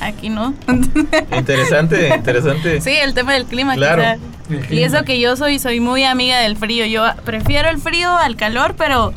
[0.00, 0.54] aquí no.
[1.36, 2.80] Interesante, interesante.
[2.80, 4.02] Sí, el tema del clima, Claro.
[4.48, 4.74] quizá.
[4.74, 6.86] Y eso que yo soy, soy muy amiga del frío.
[6.86, 9.12] Yo prefiero el frío al calor, pero.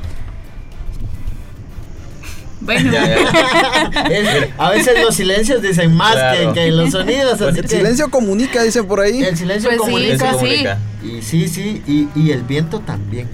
[2.60, 2.92] Bueno.
[2.92, 4.02] Ya, ya.
[4.10, 6.54] Es- a veces los silencios dicen más Claro.
[6.54, 7.38] que, que los sonidos.
[7.38, 9.24] Pues así El que silencio comunica, dice por ahí.
[9.24, 10.26] el silencio Pues sí, comunica.
[10.32, 10.36] Sí.
[10.36, 10.78] comunica.
[11.04, 13.28] Y sí, sí, y, y el viento también.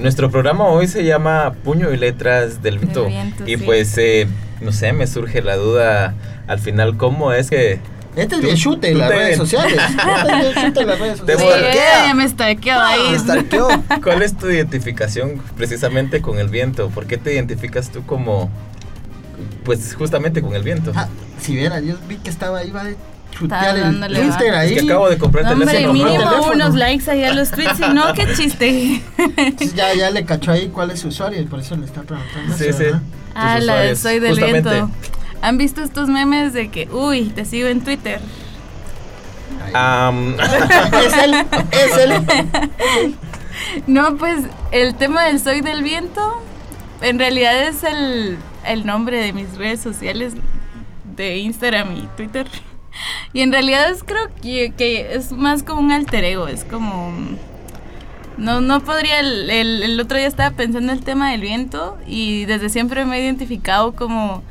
[0.00, 3.06] Nuestro programa hoy se llama Puño y Letras del Viento.
[3.06, 3.62] viento, y sí.
[3.64, 4.26] pues, eh,
[4.60, 6.14] no sé, me surge la duda
[6.46, 7.78] al final, ¿cómo es que
[8.16, 9.78] Este es Tú- bien chute en las te- redes sociales.
[9.78, 12.14] Este es bien chute en las redes sociales.
[12.16, 13.10] me stalkeó ahí.
[13.12, 13.68] Me stalkeó.
[14.02, 16.88] ¿Cuál es tu identificación precisamente con el viento?
[16.88, 18.50] ¿Por qué te identificas tú como,
[19.64, 20.92] pues justamente con el viento?
[20.94, 21.08] Ah,
[21.40, 22.96] si viera, yo vi que estaba ahí, va de
[23.30, 24.74] chutear el Twitter ahí.
[24.74, 26.52] Es que acabo de comprar Hombre, teléfono mínimo teléfono.
[26.52, 29.02] unos likes ahí a los tweets, si no, qué chiste.
[29.74, 32.56] Ya, ya le cachó ahí cuál es su usuario y por eso le está preguntando.
[32.56, 32.84] Sí, sí.
[33.34, 34.90] Ah, la usuarios, soy del viento.
[35.42, 38.20] ¿Han visto estos memes de que, uy, te sigo en Twitter?
[39.72, 40.34] Am,
[41.04, 41.34] es él,
[41.70, 43.14] es él.
[43.86, 46.42] No, pues el tema del soy del viento
[47.02, 50.34] en realidad es el, el nombre de mis redes sociales
[51.16, 52.46] de Instagram y Twitter.
[53.32, 57.12] Y en realidad es, creo que, que es más como un alter ego, es como...
[58.36, 62.70] No, no podría, el, el- otro día estaba pensando el tema del viento y desde
[62.70, 64.42] siempre me he identificado como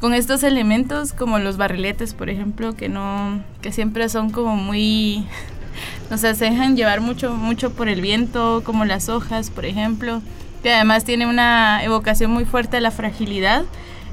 [0.00, 5.26] con estos elementos como los barriletes, por ejemplo, que no, que siempre son como muy,
[6.12, 10.22] o sea, se dejan llevar mucho, mucho por el viento, como las hojas, por ejemplo,
[10.62, 13.64] que además tiene una evocación muy fuerte a la fragilidad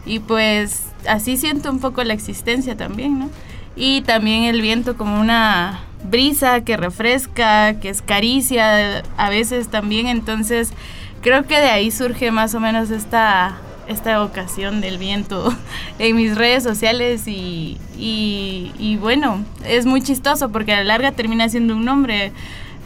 [0.05, 3.29] y pues así siento un poco la existencia también, ¿no?
[3.75, 10.07] Y también el viento como una brisa que refresca, que es caricia a veces también,
[10.07, 10.71] entonces
[11.21, 13.57] creo que de ahí surge más o menos esta,
[13.87, 15.55] esta evocación del viento
[15.99, 21.11] en mis redes sociales y, y, y bueno, es muy chistoso porque a la larga
[21.11, 22.31] termina siendo un nombre.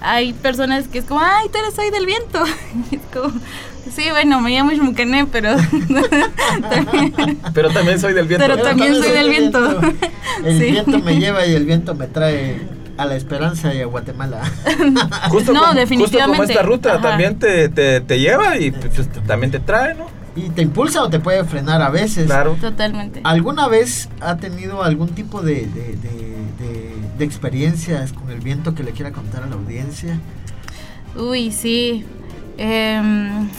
[0.05, 2.43] Hay personas que es como, ay, tú eres soy del viento.
[2.91, 3.33] Y es como,
[3.95, 5.55] sí, bueno, me llamo Shmukané, pero
[6.69, 8.45] también- pero también soy del viento.
[8.47, 9.81] Pero también soy del viento.
[10.43, 10.71] El Sí.
[10.71, 12.61] viento me lleva y el viento me trae
[12.97, 14.41] a la esperanza y a Guatemala.
[14.65, 14.95] Justo No,
[15.27, 16.53] como, Justo como definitivamente.
[16.53, 17.01] esta ruta Ajá.
[17.01, 20.05] también te, te, te lleva y pues, también te trae, ¿no?
[20.37, 22.25] Y te impulsa o te puede frenar a veces.
[22.25, 22.57] Claro.
[22.59, 23.21] Totalmente.
[23.23, 28.75] ¿Alguna vez ha tenido algún tipo de, de- de- de- de experiencias con el viento
[28.75, 30.19] que le quiera contar a la audiencia?
[31.15, 32.06] Uy, sí.
[32.58, 33.49] Em,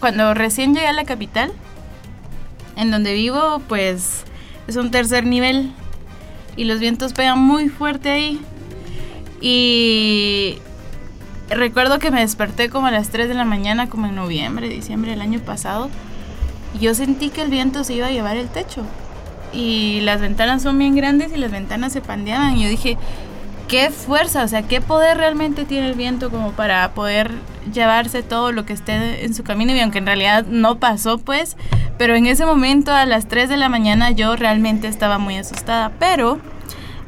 [0.00, 1.52] cuando recién llegué a la capital,
[2.76, 4.24] en donde vivo, pues
[4.66, 5.72] es un tercer nivel
[6.56, 8.40] y los vientos pegan muy fuerte ahí.
[9.40, 10.58] Y
[11.48, 15.12] recuerdo que me desperté como a las 3 de la mañana, como en noviembre, diciembre
[15.12, 15.88] del año pasado,
[16.74, 18.84] y yo sentí que el viento se iba a llevar el techo.
[19.52, 22.56] Y las ventanas son bien grandes y las ventanas se pandeaban.
[22.56, 22.96] Y yo dije,
[23.70, 27.30] qué fuerza, o sea, qué poder realmente tiene el viento como para poder
[27.72, 31.56] llevarse todo lo que esté en su camino y aunque en realidad no pasó pues,
[31.96, 35.92] pero en ese momento a las 3 de la mañana yo realmente estaba muy asustada,
[36.00, 36.40] pero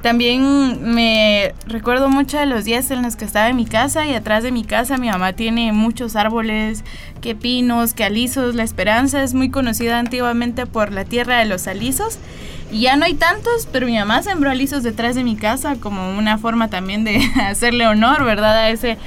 [0.03, 4.15] también me recuerdo mucho de los días en los que estaba en mi casa y
[4.15, 6.83] atrás de mi casa mi mamá tiene muchos árboles,
[7.21, 8.57] que pinos, que alisos.
[8.57, 12.19] La Esperanza es muy conocida antiguamente por la tierra de los alisos.
[12.73, 16.17] Y ya no hay tantos, pero mi mamá sembró alisos detrás de mi casa como
[16.19, 18.57] una forma también de hacerle honor, ¿verdad?
[18.57, 18.99] A ese,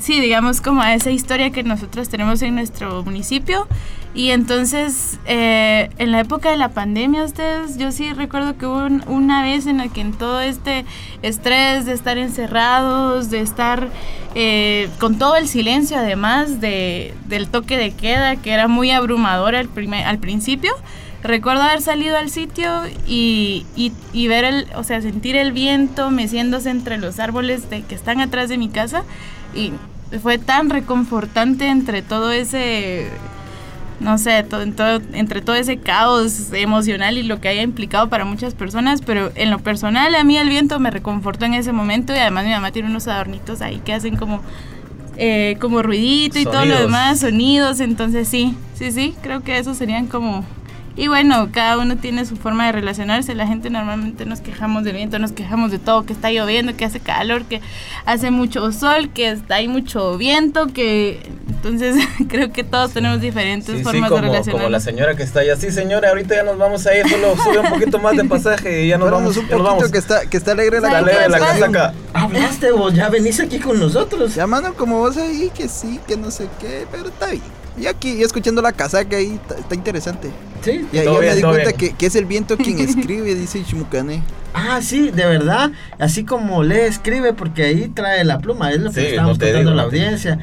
[0.00, 3.66] sí, digamos como a esa historia que nosotros tenemos en nuestro municipio.
[4.14, 8.78] Y entonces, eh, en la época de la pandemia, ustedes, yo sí recuerdo que hubo
[8.86, 10.86] un- una vez en la que en todo este
[11.20, 13.88] estrés de estar encerrados, de estar
[14.38, 19.54] eh, con todo el silencio, además de, del toque de queda, que era muy abrumador
[19.54, 20.72] al, primer, al principio,
[21.22, 22.70] recuerdo haber salido al sitio
[23.06, 27.82] y, y- y ver el, o sea, sentir el viento meciéndose entre los árboles de,
[27.82, 29.04] que están atrás de mi casa
[29.56, 29.72] y
[30.22, 33.08] fue tan reconfortante entre todo ese
[33.98, 38.10] no sé, to- en todo- entre todo ese caos emocional y lo que haya implicado
[38.10, 41.72] para muchas personas, pero en lo personal a mí el viento me reconfortó en ese
[41.72, 44.42] momento y además mi mamá tiene unos adornitos ahí que hacen como,
[45.16, 46.80] eh, como ruidito y todo lo Sonidos.
[46.82, 50.44] demás, sonidos, entonces sí, sí, sí, creo que esos serían como...
[50.98, 53.34] Y bueno, cada uno tiene su forma de relacionarse.
[53.34, 56.86] La gente normalmente nos quejamos del viento, nos quejamos de todo, que está lloviendo, que
[56.86, 57.60] hace calor, que
[58.06, 61.96] hace mucho sol, que está hay mucho viento, que entonces
[62.28, 64.52] creo que todos tenemos diferentes Sí, sí, formas de relacionarnos.
[64.52, 65.56] como la señora que está allá.
[65.56, 67.06] Sí, señora, ahorita ya nos vamos a ir.
[67.08, 69.36] Solo sube un poquito más de pasaje y ya nos vamos.
[69.36, 69.90] un ya nos poquito vamos.
[69.92, 71.92] que está, que está alegre la de la Después- casaca.
[72.14, 74.34] Hablaste vos, ya venís aquí con nosotros.
[74.34, 77.42] Ya mano como vos ahí, que sí, que no sé qué, pero está bien.
[77.78, 80.30] Y aquí, escuchando la casaca ahí, está, está interesante.
[80.62, 80.86] Sí.
[80.92, 84.22] Ya bien, me di cuenta que, que es el viento quien escribe, dice Ishmukane.
[84.54, 85.70] Ah, sí, de verdad.
[85.98, 88.70] Así como lee, escribe, porque ahí trae la pluma.
[88.72, 90.38] Es lo que Sí, estamos no contando a la audiencia.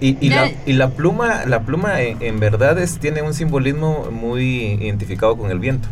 [0.00, 4.10] Y, y, la, y la pluma, la pluma en, en verdad es, tiene un simbolismo
[4.12, 5.88] muy identificado con el viento.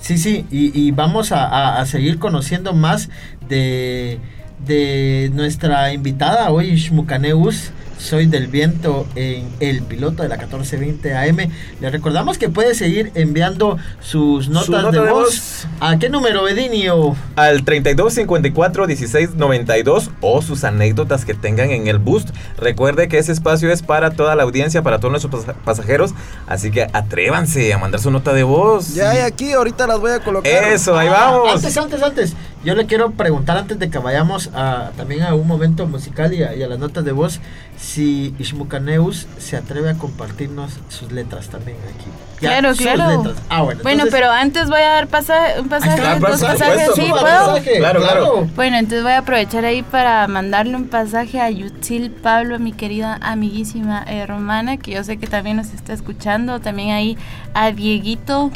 [0.00, 3.10] Sí, sí, y, y vamos a, a- a seguir conociendo más
[3.48, 4.18] de,
[4.66, 7.70] de nuestra invitada hoy, Shmukaneus.
[7.98, 11.50] Soy del viento en el piloto de la 1420 AM.
[11.80, 15.66] Le recordamos que puede seguir enviando sus notas nota de, de voz.
[15.80, 17.16] ¿A qué número, Edinio?
[17.34, 22.28] Al 32 54 16 92 o sus anécdotas que tengan en el boost.
[22.56, 26.12] Recuerde que ese espacio es para toda la audiencia, para todos nuestros pas- pasajeros.
[26.46, 28.94] Así que atrévanse a mandar su nota de voz.
[28.94, 30.50] Ya hay aquí, ahorita las voy a colocar.
[30.52, 31.54] Eso, ahí Ah, vamos.
[31.56, 32.34] Antes, antes, antes.
[32.64, 36.42] Yo le quiero preguntar antes de que vayamos a, también a un momento musical y
[36.42, 37.40] a, y a las notas de voz,
[37.76, 42.06] si Ishmukaneus se atreve a compartirnos sus letras también aquí.
[42.40, 43.16] Claro, sus claro.
[43.22, 43.36] letras.
[43.48, 43.80] Ah, bueno.
[43.84, 47.22] Bueno, entonces- pero antes voy a dar pasa- un pasaje, dos pasajes, supuesto, ¿sí puedo?
[47.24, 48.46] pasaje, Claro, claro.
[48.56, 53.18] Bueno, entonces voy a aprovechar ahí para mandarle un pasaje a Yutzil Pablo, mi querida
[53.22, 56.60] amiguísima eh, romana, que yo sé que también nos está escuchando.
[56.60, 57.16] También ahí
[57.54, 58.50] a Dieguito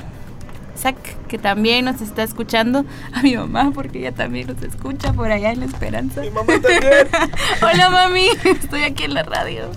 [1.29, 2.85] Que también nos está escuchando.
[3.13, 6.21] A mi mamá, porque ella también nos escucha por allá en La Esperanza.
[6.21, 6.83] Mi mamá también.
[7.63, 8.27] Hola, mami.
[8.45, 9.69] Estoy aquí en la radio.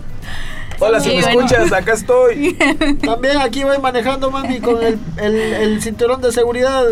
[0.79, 1.41] Hola, si me bueno.
[1.45, 2.53] escuchas, acá estoy.
[3.05, 6.83] También aquí voy manejando, mami, con el, el, el cinturón de seguridad.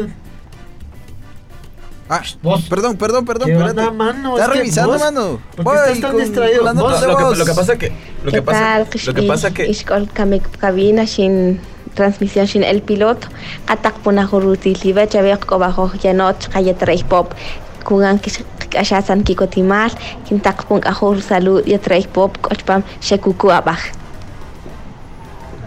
[2.10, 2.64] Ah, Vos.
[2.70, 3.92] perdón, perdón, perdón, ¿Qué espérate.
[3.92, 4.34] mano?
[4.38, 5.40] Está Es que revisando, vos- mano.
[5.64, 6.64] ¿por qué estás tan con- distraído?
[6.64, 7.90] Lo que, lo que pasa que
[8.24, 8.88] lo ¿Qué que pasa tal?
[9.06, 9.66] lo que pasa que
[11.96, 13.28] Transmisión sin el piloto.
[13.68, 17.34] Atak puna huruti live chavek ko bajo yanot kaya tres pop.
[17.84, 19.92] Kugan kis ashasan kikotimal
[20.26, 23.80] kintak pun ahur salud ya tres pop kochpam shekuku abaj.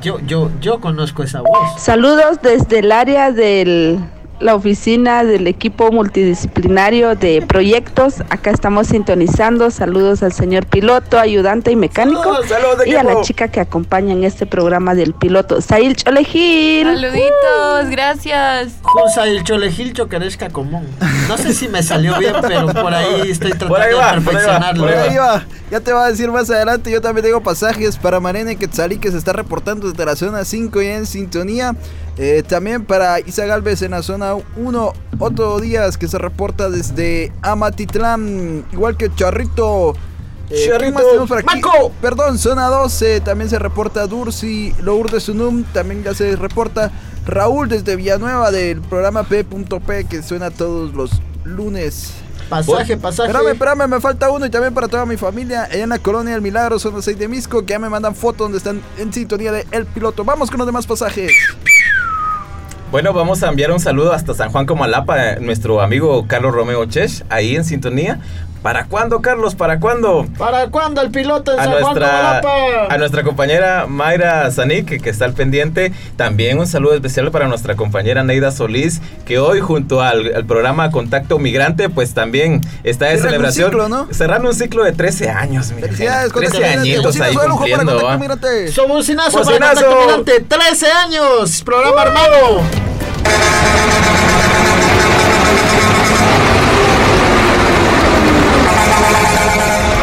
[0.03, 1.83] Yo, yo, yo conozco esa voz.
[1.83, 3.99] Saludos desde el área de
[4.41, 8.21] la oficina del equipo multidisciplinario de proyectos.
[8.31, 9.71] Acá estamos sintonizando.
[9.71, 12.23] Saludos al señor piloto, ayudante y mecánico.
[12.23, 16.87] Saludos, saludos, y a la chica que acompaña en este programa del piloto, Sail Cholejil.
[16.87, 18.73] Saluditos, gracias.
[18.83, 20.87] Jusa el Cholejil Choqueresca común.
[21.29, 24.21] No sé si me salió bien, pero por ahí estoy tratando Por ahí va, de
[24.21, 24.85] por ahí va, perfeccionarlo.
[24.85, 25.45] por Ahí va.
[25.71, 26.91] Ya te va a decir más adelante.
[26.91, 30.83] Yo también tengo pasajes para Marene Quetzalí que se está reportando desde la zona 5
[30.83, 31.75] y en sintonía.
[32.19, 34.93] Eh, también para Isa Galvez en la zona 1.
[35.19, 38.65] Otro Díaz que se reporta desde Amatitlán.
[38.73, 39.95] Igual que Charrito.
[40.51, 40.95] Eh, ¿qué Charrito.
[40.95, 41.47] más tenemos por aquí?
[41.47, 41.93] ¡Maco!
[42.01, 43.21] Perdón, zona 12.
[43.21, 44.75] También se reporta Dursi.
[44.83, 45.65] Lourdes Sunum.
[45.73, 46.91] También ya se reporta
[47.27, 50.05] Raúl desde Villanueva del programa P.P.
[50.05, 51.11] que suena todos los
[51.45, 52.13] lunes.
[52.49, 53.31] Pasaje, pasaje.
[53.31, 55.65] Espérame, espérame, me falta uno y también para toda mi familia.
[55.65, 58.39] Allá en la colonia del Milagro, zona 6 de Misco, que ya me mandan fotos
[58.39, 60.25] donde están en sintonía de El Piloto.
[60.25, 61.33] Vamos con los demás pasajes.
[62.93, 66.85] Bueno, vamos a enviar un saludo hasta San Juan Comalapa, eh, nuestro amigo Carlos Romeo
[66.85, 68.21] Chesh, ahí en sintonía.
[68.67, 69.55] ¿Para cuándo, Carlos?
[69.55, 70.27] ¿Para cuándo?
[70.37, 72.93] ¿Para cuándo el piloto en A San Juan nuestra, Comalapa?
[72.93, 75.93] a nuestra compañera Mayra Zanik, que, está al pendiente.
[76.17, 80.91] También un saludo especial para nuestra compañera Neida Solís, que hoy junto al, al programa
[80.91, 83.71] Contacto Migrante, pues también está de Cerrando un celebración.
[83.71, 84.09] ciclo, ¿no?
[84.13, 85.73] Cerrando un ciclo de 13 años.
[85.73, 86.81] Felicidades, 13 Contacto Migrante.
[86.81, 88.03] añitos ahí para cumpliendo.
[88.03, 88.19] ¿va?
[88.19, 88.73] Migrante.
[88.73, 89.75] Su bocinazo, para.
[89.75, 90.41] Contacto Migrante.
[90.41, 91.63] 13 años.
[91.63, 92.63] Programa armado.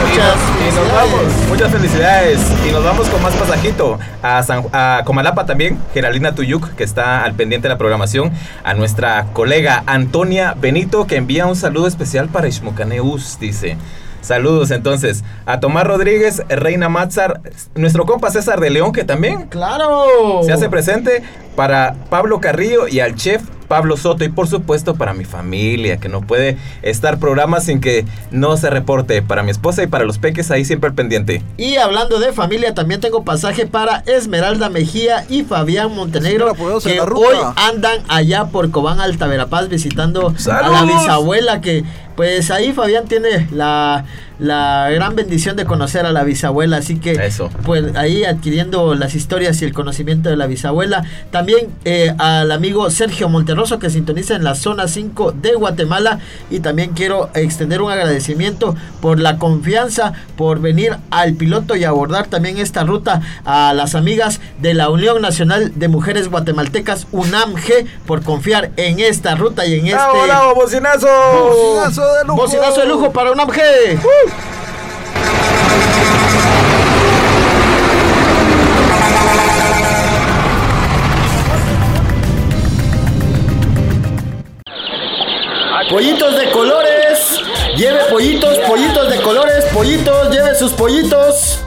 [0.01, 2.39] Muchas Y nos vamos, muchas felicidades.
[2.67, 7.23] Y nos vamos con más pasajito a, San, a Comalapa también, Geraldina Tuyuk, que está
[7.23, 8.31] al pendiente de la programación.
[8.63, 13.77] A nuestra colega Antonia Benito, que envía un saludo especial para Ishmocaneus, dice.
[14.21, 17.41] Saludos entonces a Tomás Rodríguez, Reina Matzar,
[17.75, 20.05] nuestro compa César de León, que también Claro.
[20.43, 21.23] se hace presente,
[21.57, 23.41] para Pablo Carrillo y al chef
[23.73, 28.05] Pablo Soto y por supuesto para mi familia que no puede estar programa sin que
[28.29, 31.41] no se reporte, para mi esposa y para los peques ahí siempre al pendiente.
[31.57, 36.53] Y hablando de familia, también tengo pasaje para Esmeralda Mejía y Fabián Montenegro,
[36.83, 41.83] que hoy andan allá por Cobán, Alta Verapaz, visitando a la bisabuela, que
[42.15, 44.05] pues ahí Fabián tiene la,
[44.39, 47.49] la gran bendición de conocer a la bisabuela, así que Eso.
[47.65, 51.03] pues ahí adquiriendo las historias y el conocimiento de la bisabuela.
[51.31, 56.19] También eh, al amigo Sergio Monterroso que sintoniza en la zona 5 de Guatemala
[56.49, 62.27] y también quiero extender un agradecimiento por la confianza, por venir al piloto y abordar
[62.27, 68.23] también esta ruta a las amigas de la Unión Nacional de Mujeres Guatemaltecas UNAMG por
[68.23, 71.07] confiar en esta ruta y en este ¡Bravo, bravo, bocinazo!
[71.07, 72.35] Bocinazo de lujo.
[72.37, 73.53] bocinazo de lujo para UNAMG.
[85.93, 87.39] Pollitos de colores.
[87.77, 91.59] Lleve pollitos, pollitos de colores, pollitos, lleve sus pollitos.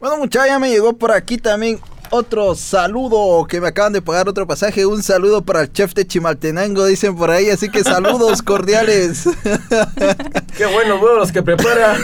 [0.00, 1.80] Bueno, muchachos, ya me llegó por aquí también
[2.14, 4.86] otro saludo que me acaban de pagar otro pasaje.
[4.86, 7.50] Un saludo para el chef de Chimaltenango, dicen por ahí.
[7.50, 9.24] Así que saludos cordiales.
[10.56, 11.96] ¡Qué buenos huevos que prepara!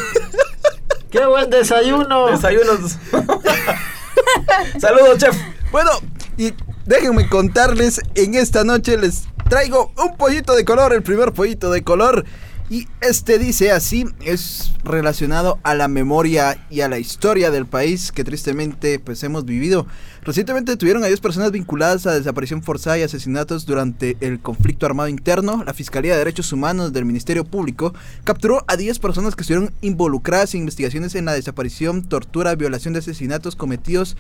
[1.10, 2.26] ¡Qué buen desayuno!
[2.26, 2.96] Desayunos.
[4.80, 5.36] Saludos, chef.
[5.70, 5.90] Bueno,
[6.36, 6.54] y
[6.86, 11.82] déjenme contarles, en esta noche les traigo un pollito de color, el primer pollito de
[11.82, 12.24] color.
[12.72, 18.12] Y este dice así, es relacionado a la memoria y a la historia del país
[18.12, 19.88] que tristemente pues hemos vivido.
[20.22, 25.08] Recientemente tuvieron a 10 personas vinculadas a desaparición forzada y asesinatos durante el conflicto armado
[25.08, 25.64] interno.
[25.64, 27.92] La Fiscalía de Derechos Humanos del Ministerio Público
[28.22, 33.00] capturó a 10 personas que estuvieron involucradas en investigaciones en la desaparición, tortura, violación de
[33.00, 34.16] asesinatos cometidos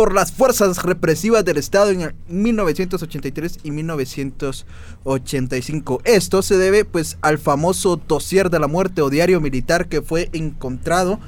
[0.00, 6.00] por las fuerzas represivas del Estado en el 1983 y 1985.
[6.04, 10.30] Esto se debe pues al famoso dossier de la muerte o diario militar que fue
[10.32, 11.20] encontrado.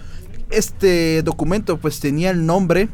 [0.49, 2.89] Este documento pues tenía el nombre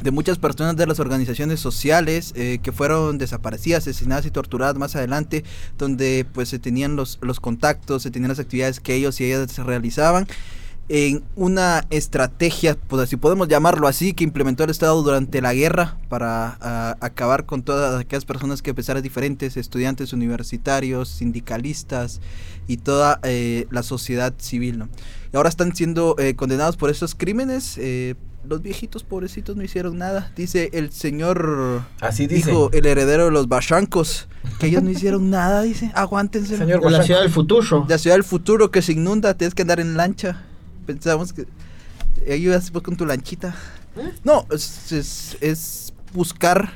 [0.00, 4.96] de muchas personas de las organizaciones sociales eh, que fueron desaparecidas, asesinadas y torturadas más
[4.96, 5.44] adelante,
[5.78, 9.56] donde pues se tenían los, los contactos, se tenían las actividades que ellos y ellas
[9.58, 10.26] realizaban
[10.88, 15.96] en una estrategia, pues si podemos llamarlo así, que implementó el Estado durante la guerra
[16.08, 22.20] para ah, acabar con todas aquellas personas que a pesar de diferentes, estudiantes universitarios, sindicalistas
[22.68, 24.88] y toda eh, la sociedad civil, ¿no?
[25.32, 27.78] Y ahora están siendo eh, condenados por esos crímenes.
[27.78, 28.14] eh,
[28.46, 32.50] los viejitos pobrecitos no hicieron nada, dice el señor, Así dice.
[32.50, 34.28] dijo el heredero de los bachancos,
[34.58, 36.58] que ellos no hicieron nada, dice, aguántense.
[36.58, 37.86] Señor De la ciudad del futuro.
[37.88, 40.42] La ciudad del futuro que se inunda, tienes que andar en lancha.
[40.86, 41.46] Pensamos que
[42.30, 43.54] ayudas pues con tu lanchita.
[44.24, 46.72] No, es, es- es buscar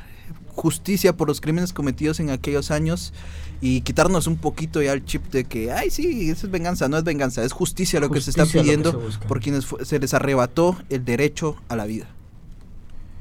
[0.54, 3.12] justicia por los crímenes cometidos en aquellos años
[3.60, 6.96] y quitarnos un poquito ya el chip de que, ay, sí, eso es venganza, no
[6.96, 10.76] es venganza, es justicia lo que se está pidiendo se por quienes se les arrebató
[10.90, 12.06] el derecho a la vida.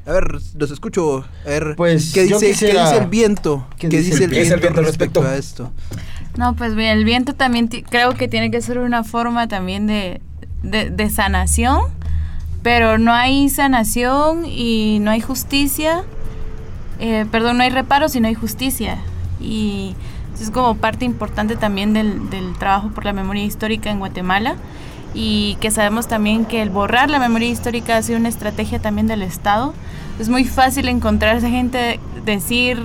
[0.05, 1.25] A ver, los escucho.
[1.45, 3.67] A ver, Pues, ¿qué, dice, quisiera- ¿qué dice el viento?
[3.77, 4.31] ¿Qué ¿Qué, dice el el viento?
[4.31, 5.21] viento, ¿Qué dice el viento al respecto respecto?
[5.21, 5.71] a esto?
[6.37, 10.21] No, pues bien, el viento también creo que tiene que ser una forma también de,
[10.67, 11.81] de, sanación,
[12.63, 16.03] pero no hay sanación y no hay justicia,
[16.99, 18.97] eh, perdón, no hay reparo si no hay justicia.
[19.39, 19.95] Y
[20.33, 24.55] eso es como parte importante también del, del trabajo por la memoria histórica en Guatemala
[25.13, 29.07] y que sabemos también que el borrar la memoria histórica ha sido una estrategia también
[29.07, 29.73] del Estado.
[30.19, 32.77] Es muy fácil encontrarse gente decir,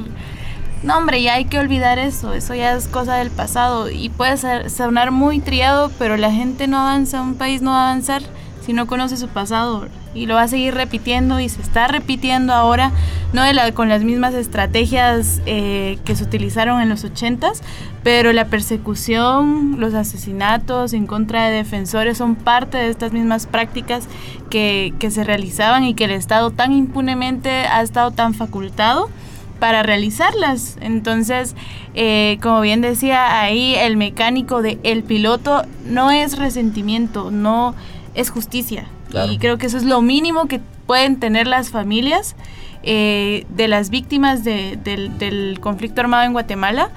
[0.82, 4.36] no hombre, ya hay que olvidar eso, eso ya es cosa del pasado y puede
[4.36, 8.22] ser- sonar muy triado, pero la gente no avanza, un país no va a avanzar
[8.64, 12.52] si no conoce su pasado y lo va a seguir repitiendo y se está repitiendo
[12.52, 12.92] ahora,
[13.32, 17.62] no de la- con las mismas estrategias eh, que se utilizaron en los ochentas,
[18.02, 24.04] pero la persecución, los asesinatos en contra de defensores son parte de estas mismas prácticas
[24.50, 29.08] que, que se realizaban y que el Estado tan impunemente ha estado tan facultado
[29.62, 30.76] para realizarlas.
[30.80, 31.54] Entonces,
[31.94, 37.76] eh, como bien decía ahí, el mecánico de el piloto no es resentimiento, no
[38.16, 38.86] es justicia.
[39.08, 39.30] Claro.
[39.30, 40.58] Y creo que eso es lo mínimo que
[40.88, 42.34] pueden tener las familias
[42.82, 46.90] eh, de las víctimas de- del, del conflicto armado en Guatemala.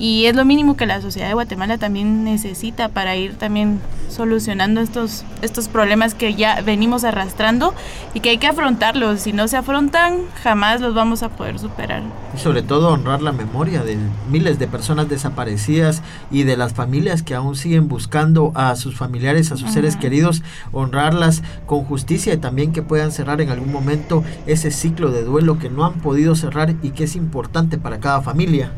[0.00, 4.80] Y es lo mínimo que la sociedad de Guatemala también necesita para ir también solucionando
[4.80, 7.74] estos, estos problemas que ya venimos arrastrando
[8.14, 9.20] y que hay que afrontarlos.
[9.20, 12.02] Si no se afrontan, jamás los vamos a poder superar.
[12.34, 13.98] Y sobre todo honrar la memoria de
[14.30, 19.52] miles de personas desaparecidas y de las familias que aún siguen buscando a sus familiares,
[19.52, 20.42] a sus seres queridos,
[20.72, 25.58] honrarlas con justicia y también que puedan cerrar en algún momento ese ciclo de duelo
[25.58, 28.72] que no han podido cerrar y que es importante para cada familia.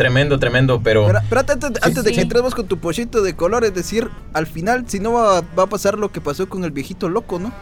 [0.00, 1.06] Tremendo, tremendo, pero...
[1.06, 2.16] Pero, pero antes, antes- antes de Sí.
[2.16, 5.64] que entremos con tu pochito de color, es decir, al final, si no va, va
[5.64, 7.52] a pasar lo que pasó con el viejito loco, ¿no?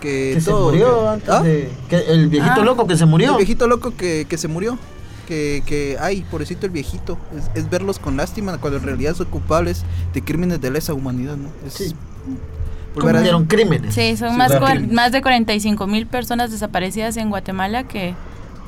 [0.00, 1.42] Que, Que se murió que- antes ¿Ah?
[1.42, 1.70] de...
[1.88, 2.64] que el viejito Ah.
[2.64, 3.32] loco que se murió.
[3.32, 4.78] El viejito loco que, que se murió.
[5.26, 7.18] Que, que, ay, pobrecito el viejito.
[7.36, 9.84] Es, es verlos con lástima cuando en realidad son culpables
[10.14, 11.48] de crímenes de lesa humanidad, ¿no?
[11.66, 11.94] Es Sí.
[12.98, 13.94] Cometieron crímenes.
[13.94, 14.52] Sí, son Sí, más,
[14.90, 18.14] más de 45 mil personas desaparecidas en Guatemala que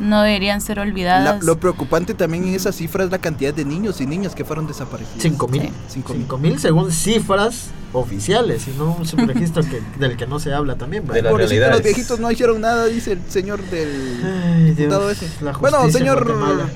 [0.00, 1.44] no deberían ser La- olvidadas.
[1.44, 4.66] lo preocupante también en esa cifra es la cantidad de niños y niñas que fueron
[4.66, 5.22] desaparecidos.
[5.22, 5.62] Cinco mil.
[5.62, 5.70] Sí.
[5.88, 6.22] Cinco mil.
[6.22, 10.76] Cinco mil según cifras oficiales y no un subregistro que, del que no se habla
[10.76, 11.02] también.
[11.02, 11.74] De Pobrecito, realidades.
[11.74, 15.44] los viejitos no hicieron nada, dice el señor del Ay, Dios, ese.
[15.44, 16.70] la Bueno, señor.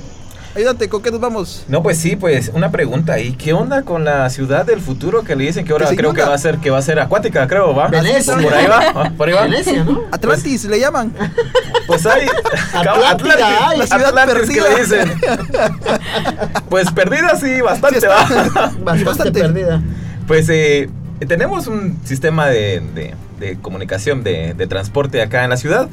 [0.55, 1.65] Ayúdate, ¿con qué nos vamos?
[1.69, 3.19] No, pues sí, pues una pregunta.
[3.19, 6.13] ¿Y qué onda con la ciudad del futuro que le dicen que ahora Que creo
[6.15, 7.89] que va a ser que va a ser acuática, creo, va?
[7.89, 8.37] Venecia.
[8.37, 9.43] Por ahí va, por ahí va.
[9.43, 10.03] Venecia, ¿no?
[10.13, 11.13] Atlantis le llaman.
[11.87, 12.27] Pues hay
[12.73, 14.69] Atlántida, ay, la ciudad Atlantis que perdida.
[14.71, 15.21] le dicen.
[16.69, 18.73] Pues perdida sí, bastante Sí va.
[19.05, 19.41] Bastante.
[19.41, 19.83] perdida.
[20.27, 20.89] Pues eh,
[21.29, 25.89] tenemos un sistema de, de- de comunicación, de, de transporte acá en la ciudad,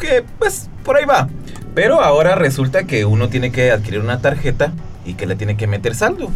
[0.00, 1.28] que pues por ahí va.
[1.74, 4.72] Pero ahora resulta que uno tiene que adquirir una tarjeta
[5.04, 6.30] y que le tiene que meter saldo.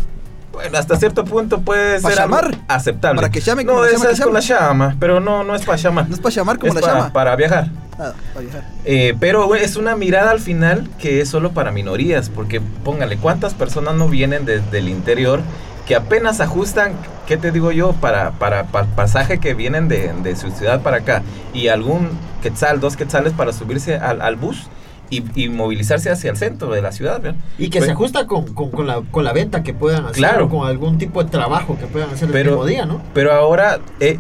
[0.53, 2.59] Bueno, hasta cierto punto puede ¿Pa ser llamar?
[2.67, 3.21] aceptable.
[3.21, 4.97] ¿Para que llame No, como la esa que es con la llama?
[4.99, 6.09] pero no, no es para llamar.
[6.09, 7.13] No es para llamar como es la para, llama.
[7.13, 7.69] para viajar.
[7.99, 8.65] Ah, para viajar.
[8.85, 13.55] Eh, pero es una mirada al final que es solo para minorías, porque póngale, ¿cuántas
[13.55, 15.41] personas no vienen desde el interior
[15.87, 16.93] que apenas ajustan,
[17.27, 20.99] qué te digo yo, para, para, pa- pasaje que vienen de, de su ciudad para
[20.99, 21.23] acá
[21.55, 22.11] y algún
[22.43, 24.69] quetzal, dos quetzales para subirse al, al bus
[25.11, 27.21] y, y movilizarse hacia el centro de la ciudad?
[27.21, 27.41] ¿verdad?
[27.59, 30.17] Y que Pues- se ajusta con, con, con la, con la venta que puedan hacer
[30.17, 30.47] Claro.
[30.47, 33.01] o con algún tipo de trabajo que puedan hacer Pero- el mismo día, ¿no?
[33.15, 34.19] Pero ahora, eh,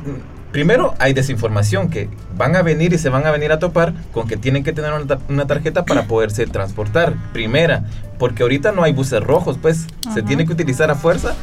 [0.52, 4.26] primero hay desinformación, que van a venir y se van a venir a topar con
[4.26, 7.14] que tienen que tener una, ta- una tarjeta para poderse transportar.
[7.32, 7.84] Primera,
[8.18, 11.34] porque ahorita no hay buses rojos, pues se tiene que utilizar a fuerza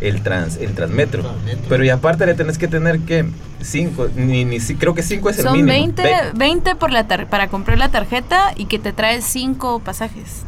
[0.00, 1.22] el trans el transmetro.
[1.22, 1.64] Transmetro.
[1.68, 3.24] Pero y aparte le tenés que tener que
[3.60, 5.68] cinco, ni, ni si- creo que cinco es el Son mínimo.
[5.72, 9.80] 20, Ve- 20 por la tar- para comprar la tarjeta y que te trae 5
[9.80, 10.42] pasajes.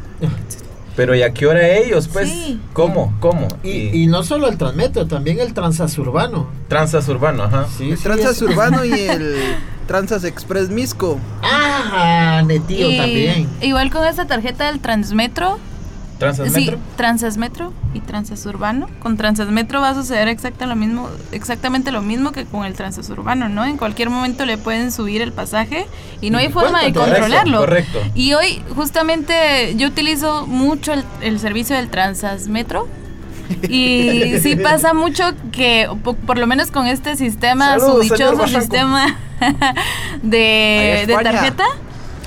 [0.96, 2.08] Pero ¿y a qué hora ellos?
[2.08, 2.58] Pues, Sí.
[2.72, 3.14] ¿cómo?
[3.20, 3.48] ¿Cómo?
[3.62, 6.48] Y, y no solo el Transmetro, también el Transazurbano.
[6.68, 7.66] Transas urbano, ajá.
[7.76, 9.36] Sí, El sí, Transas es- Urbano y el
[9.86, 11.18] Transas Express Misco.
[11.42, 13.48] Ah, Netío Y también.
[13.60, 15.58] Igual con esta tarjeta del Transmetro,
[16.18, 16.78] Transas sí, metro.
[16.96, 18.88] Transasmetro y Transasurbano.
[19.00, 23.48] Con Transasmetro va a suceder exacta lo mismo, exactamente lo mismo que con el Transasurbano,
[23.48, 23.64] ¿no?
[23.64, 25.86] En cualquier momento le pueden subir el pasaje
[26.20, 27.58] y no hay forma de controlarlo.
[27.58, 28.00] Correcto.
[28.14, 32.88] Y hoy justamente yo utilizo mucho el, el servicio del Transasmetro.
[33.68, 38.46] Y sí pasa mucho que, po- por, lo menos con este sistema, Saludos, su dichoso
[38.48, 39.16] sistema
[40.22, 41.64] de, tarjeta,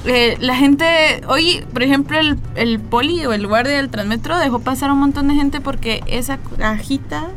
[0.05, 4.59] eh, la gente, hoy, por ejemplo, el, el poli o el guardia del Transmetro dejó
[4.59, 7.27] pasar a un montón de gente porque esa cajita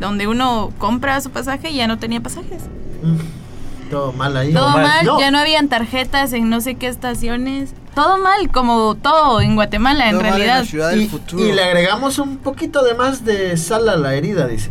[0.00, 2.62] donde uno compra su pasaje ya no tenía pasajes.
[3.02, 3.90] Mm.
[3.90, 4.52] Todo mal ahí.
[4.52, 7.74] Todo mal, No, ya no habían tarjetas en no sé qué estaciones.
[7.94, 10.64] Todo mal, como todo en Guatemala, en Todo mal en la realidad.
[10.70, 11.44] ciudad del y, futuro.
[11.44, 14.70] y le agregamos un poquito de más de sal a la herida, dice.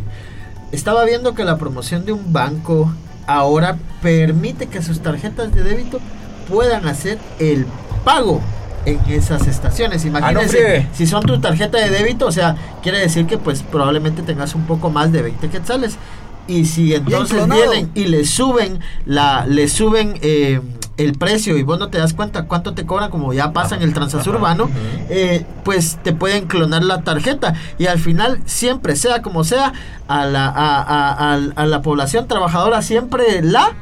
[0.72, 2.92] Estaba viendo que la promoción de un banco
[3.26, 6.00] ahora permite que sus tarjetas de débito
[6.48, 7.66] puedan hacer el
[8.04, 8.40] pago
[8.86, 10.04] en esas estaciones.
[10.04, 10.88] Imagínense, friegue.
[10.92, 14.64] si son tu tarjeta de débito, o sea, quiere decir que pues probablemente tengas un
[14.66, 15.96] poco más de 20 quetzales.
[16.46, 17.38] Y si entonces
[17.70, 20.60] vienen y le suben la le suben eh,
[20.98, 23.80] el precio y vos no te das cuenta cuánto te cobran como ya pasa en
[23.82, 24.68] el transazurbano,
[25.08, 29.72] eh, pues te pueden clonar la tarjeta y al final siempre sea como sea
[30.06, 33.72] a la a, a- a- a la población trabajadora siempre la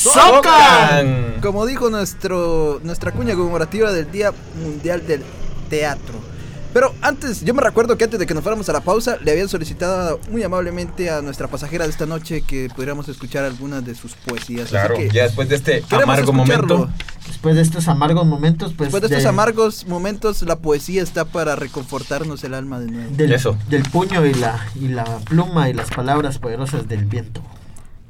[0.00, 1.34] socan.
[1.42, 4.32] Como dijo nuestro, nuestra cuña conmemorativa del Día
[4.62, 5.22] Mundial del
[5.68, 6.30] Teatro.
[6.72, 9.32] Pero antes, yo me recuerdo que antes de que nos fuéramos a la pausa, le
[9.32, 13.96] habían solicitado muy amablemente a nuestra pasajera de esta noche que pudiéramos escuchar algunas de
[13.96, 14.66] sus poesías.
[14.66, 16.76] Así Claro, que ya después de este amargo escucharlo.
[16.78, 16.94] momento.
[17.26, 21.24] Después de estos amargos momentos, pues Después de estos de- amargos momentos, la poesía está
[21.24, 23.16] para reconfortarnos el alma de nuevo.
[23.16, 23.56] del, Eso.
[23.68, 27.42] del puño y la y la pluma y las palabras poderosas del viento.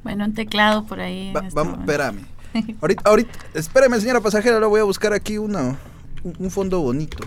[0.03, 1.33] Bueno, un teclado por ahí.
[1.33, 1.93] Va- este vamos, momento.
[1.93, 2.27] espérame.
[2.81, 5.77] Ahorita, ahorita, espérame, señora pasajera, le voy a buscar aquí una,
[6.25, 7.19] un, un fondo bonito.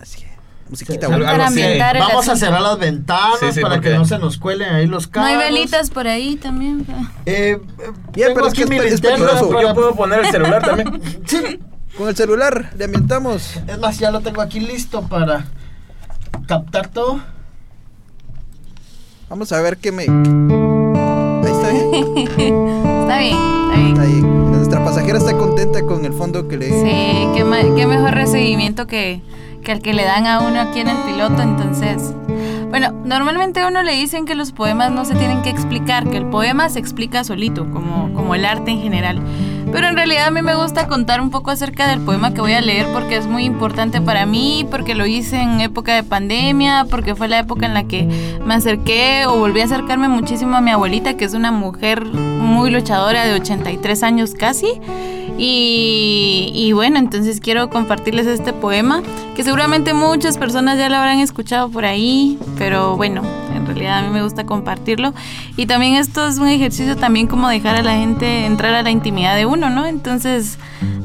[0.00, 0.26] Así es.
[0.70, 1.30] Musiquita Sí, bonita.
[1.78, 4.72] Para Vamos a cerrar las ventanas Sí, sí, para porque- que no se nos cuelen
[4.74, 5.30] ahí los No carros.
[5.30, 6.86] hay velitas por ahí también.
[7.26, 7.60] Eh,
[8.14, 8.68] pero es que es
[9.00, 9.48] peligroso.
[9.50, 11.00] para- Yo puedo poner el celular también.
[11.26, 11.60] Sí,
[11.96, 13.56] Con el celular le ambientamos.
[13.66, 15.46] es más, ya lo tengo aquí listo para
[16.48, 17.20] captar todo.
[19.28, 20.06] Vamos a ver qué me.
[22.00, 23.36] Está bien.
[23.36, 24.52] Está bien, está bien.
[24.52, 26.66] Nuestra pasajera está contenta con el fondo que le.
[26.68, 29.20] Sí, qué, qué mejor recibimiento que,
[29.62, 32.12] que el que le dan a uno aquí en el piloto, entonces...
[32.68, 36.16] Bueno, normalmente a uno le dicen que los poemas no se tienen que explicar, que
[36.16, 39.22] el poema se explica solito, como, como el arte en general.
[39.72, 42.52] Pero en realidad a mí me gusta contar un poco acerca del poema que voy
[42.52, 46.86] a leer porque es muy importante para mí, porque lo hice en época de pandemia,
[46.88, 48.08] porque fue la época en la que
[48.44, 52.70] me acerqué o volví a acercarme muchísimo a mi abuelita, que es una mujer muy
[52.70, 54.68] luchadora de 83 años casi.
[55.38, 59.02] Y, y bueno, entonces quiero compartirles este poema,
[59.34, 63.22] que seguramente muchas personas ya lo habrán escuchado por ahí, pero bueno,
[63.70, 65.14] en realidad a mí me gusta compartirlo.
[65.56, 68.90] Y también esto es un ejercicio también como dejar a la gente entrar a la
[68.90, 69.86] intimidad de uno, ¿no?
[69.86, 70.58] Entonces,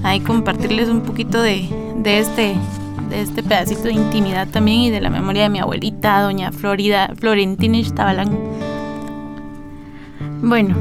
[0.04, 2.56] ahí compartirles un poquito de, de este
[3.10, 7.12] de este pedacito de intimidad también y de la memoria de mi abuelita, doña Florida,
[7.20, 8.40] Florentina Ixtabalán.
[10.42, 10.76] Bueno,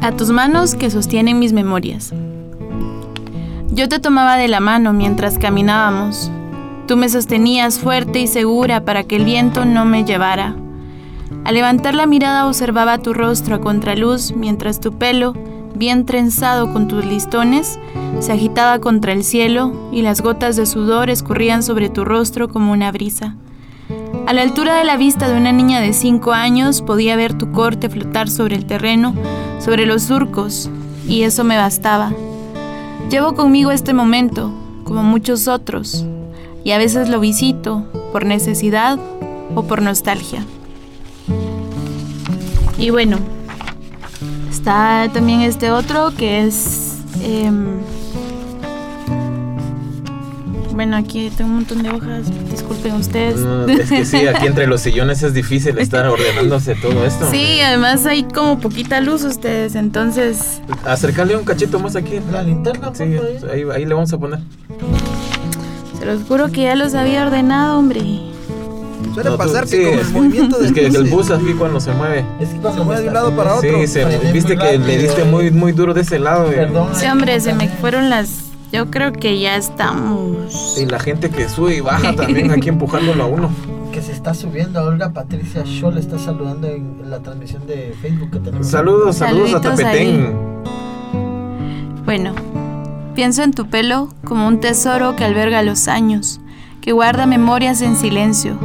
[0.00, 2.14] a tus manos que sostienen mis memorias.
[3.70, 6.30] Yo te tomaba de la mano mientras caminábamos.
[6.86, 10.54] Tú me sostenías fuerte y segura para que el viento no me llevara.
[11.44, 15.34] Al levantar la mirada observaba tu rostro a contraluz mientras tu pelo,
[15.74, 17.80] bien trenzado con tus listones,
[18.20, 22.70] se agitaba contra el cielo y las gotas de sudor escurrían sobre tu rostro como
[22.70, 23.34] una brisa.
[24.28, 27.50] A la altura de la vista de una niña de cinco años podía ver tu
[27.50, 29.12] corte flotar sobre el terreno,
[29.58, 30.70] sobre los surcos,
[31.08, 32.12] y eso me bastaba.
[33.10, 34.52] Llevo conmigo este momento,
[34.84, 36.06] como muchos otros,
[36.66, 38.98] y a veces lo visito por necesidad
[39.54, 40.44] o por nostalgia.
[42.76, 43.18] Y bueno,
[44.50, 46.96] está también este otro que es...
[47.22, 47.66] em,
[50.72, 53.36] bueno, aquí tengo un montón de hojas, disculpen ustedes.
[53.36, 57.30] No, es que sí, aquí entre los sillones es difícil estar ordenándose todo esto.
[57.30, 62.18] Sí, además hay como poquita luz ustedes, entonces Acercarle un cachito más aquí.
[62.32, 63.04] La linterna, Sí,
[63.52, 64.40] ahí, ahí le vamos a poner.
[66.06, 68.00] Los juro que ya los había ordenado, hombre.
[69.12, 71.30] Suele No, tú- pasar sí, que con el movimiento del Es que el buce bus
[71.30, 72.24] aquí cuando se mueve.
[72.40, 73.78] Es que cuando Se mueve de un lado para otro.
[73.80, 76.48] Sí, se, viste que le diste muy, muy duro de ese lado.
[76.50, 76.88] Perdón.
[76.94, 78.44] Sí, hombre, se me fueron las...
[78.72, 80.76] Yo creo que ya estamos.
[80.78, 83.50] Y la gente que sube y baja también aquí empujándolo a uno.
[83.96, 84.82] Que se está subiendo.
[84.84, 88.66] Olga Patricia le está saludando en la transmisión de Facebook que tenemos.
[88.66, 90.36] Saludos, saludos a Tapetén.
[92.04, 92.34] Bueno,
[93.16, 96.38] pienso en tu pelo como un tesoro que alberga los años,
[96.82, 98.58] que guarda memorias en silencio.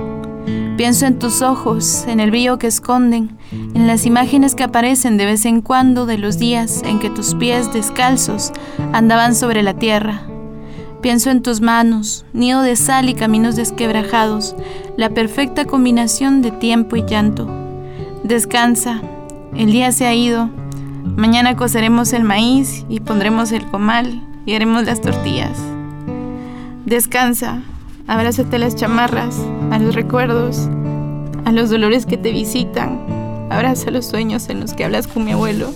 [0.76, 5.26] Pienso en tus ojos, en el brillo que esconden, en las imágenes que aparecen de
[5.26, 8.52] vez en cuando de los días en que tus pies descalzos
[8.92, 10.24] andaban sobre la tierra.
[11.02, 14.56] Pienso en tus manos, nido de sal y caminos desquebrajados,
[14.98, 17.48] la perfecta combinación de tiempo y llanto.
[18.26, 19.02] Descansa,
[19.56, 20.50] el día se ha ido,
[21.16, 25.58] Mañana coceremos el maíz y pondremos el comal y haremos las tortillas.
[26.86, 27.62] Descansa,
[28.08, 29.40] abrázate a las chamarras,
[29.72, 30.70] a los recuerdos,
[31.46, 33.00] a los dolores que te visitan,
[33.50, 35.72] abraza los sueños en los que hablas con mi abuelo.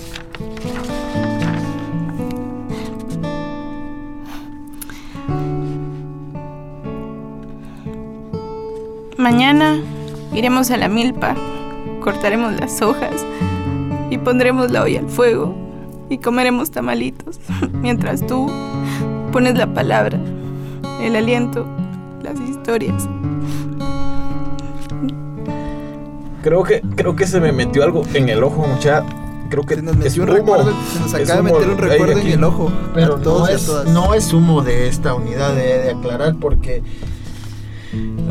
[9.18, 9.80] Mañana
[10.34, 11.36] iremos a la milpa,
[12.01, 13.26] cortaremos las hojas
[14.09, 15.64] y pondremos la olla al fuego
[16.10, 17.39] y comeremos tamalitos
[17.74, 18.49] mientras tú
[19.32, 20.20] pones la palabra,
[21.01, 21.66] el aliento,
[22.24, 23.08] las historias.
[26.43, 29.03] Creo que, creo que se me metió algo en el ojo, mucha.
[29.49, 30.34] Creo que Se nos metió es un humo.
[30.38, 31.60] recuerdo, se nos Es acaba de humo.
[31.60, 32.72] meter un recuerdo en el ojo.
[32.93, 33.88] Pero todos no es, todas.
[33.89, 36.84] no es humo de esta unidad de, de aclarar porque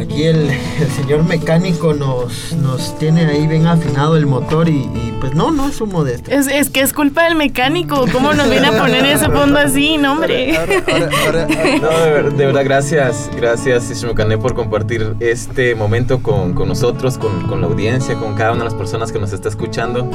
[0.00, 0.50] aquí el,
[0.80, 5.50] el señor mecánico nos, nos tiene ahí bien afinado el motor y, y, pues no,
[5.50, 6.34] no es humo de este.
[6.34, 8.04] Es, es que es culpa del mecánico.
[8.12, 9.96] ¿Cómo nos viene a poner ese fondo así?
[9.98, 10.56] No, hombre.
[10.56, 15.74] Ahora, ahora, ahora, ahora- No, de, ver- de verdad, gracias, gracias Ishmucané por compartir este
[15.74, 19.18] momento con, con nosotros, con, con la audiencia, con cada una de las personas que
[19.18, 20.10] nos está escuchando.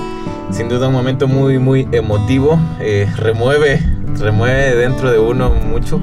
[0.52, 3.80] Sin duda un momento muy, muy emotivo, eh, remueve,
[4.20, 6.00] remueve dentro de uno mucho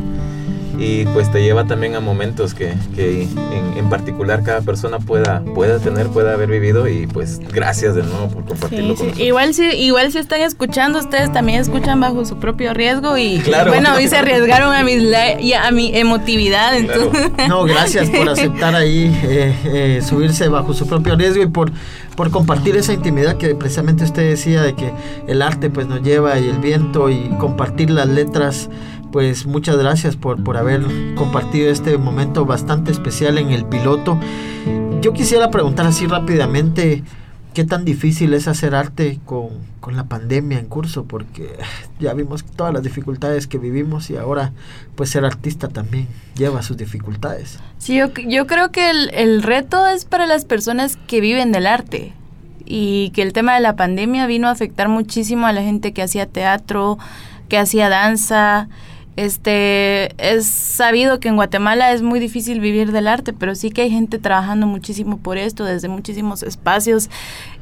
[0.78, 5.42] y pues te lleva también a momentos que, que en, en particular cada persona pueda,
[5.54, 9.02] pueda tener, pueda haber vivido y pues gracias de nuevo por compartirlo Sí, con sí.
[9.06, 9.26] nosotros.
[9.26, 13.70] Igual si igual si están escuchando, ustedes también escuchan bajo su propio riesgo y Claro.
[13.70, 17.04] bueno, hoy se arriesgaron a mi, la- y a mi emotividad, Claro.
[17.04, 21.70] entonces No, gracias por aceptar ahí eh, eh, subirse bajo su propio riesgo y por,
[22.16, 24.90] por compartir esa intimidad que precisamente usted decía de que
[25.26, 28.68] el arte pues nos lleva y el viento y compartir las letras.
[29.16, 30.82] Pues muchas gracias por, por haber
[31.14, 34.20] compartido este momento bastante especial en el piloto.
[35.00, 37.02] Yo quisiera preguntar así rápidamente,
[37.54, 39.48] ¿qué tan difícil es hacer arte con,
[39.80, 41.06] con la pandemia en curso?
[41.06, 41.56] Porque
[41.98, 44.52] ya vimos todas las dificultades que vivimos y ahora
[44.96, 47.58] pues ser artista también lleva sus dificultades.
[47.78, 51.66] Sí, yo, yo creo que el, el reto es para las personas que viven del
[51.66, 52.12] arte
[52.66, 56.02] y que el tema de la pandemia vino a afectar muchísimo a la gente que
[56.02, 56.98] hacía teatro,
[57.48, 58.68] que hacía danza.
[59.16, 63.82] Este es sabido que en Guatemala es muy difícil vivir del arte, pero sí que
[63.82, 67.08] hay gente trabajando muchísimo por esto desde muchísimos espacios.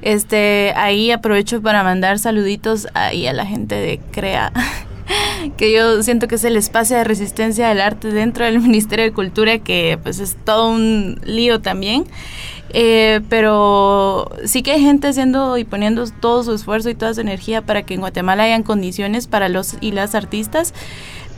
[0.03, 4.53] Este ahí aprovecho para mandar saluditos ahí a la gente de Crea.
[5.57, 9.13] que yo siento que es el espacio de resistencia del arte dentro del Ministerio de
[9.13, 12.05] Cultura, que pues es todo un lío también.
[12.77, 17.21] Eh, pero sí que hay gente haciendo y poniendo todo su esfuerzo y toda su
[17.21, 20.75] energía para que en Guatemala hayan condiciones para los y las artistas.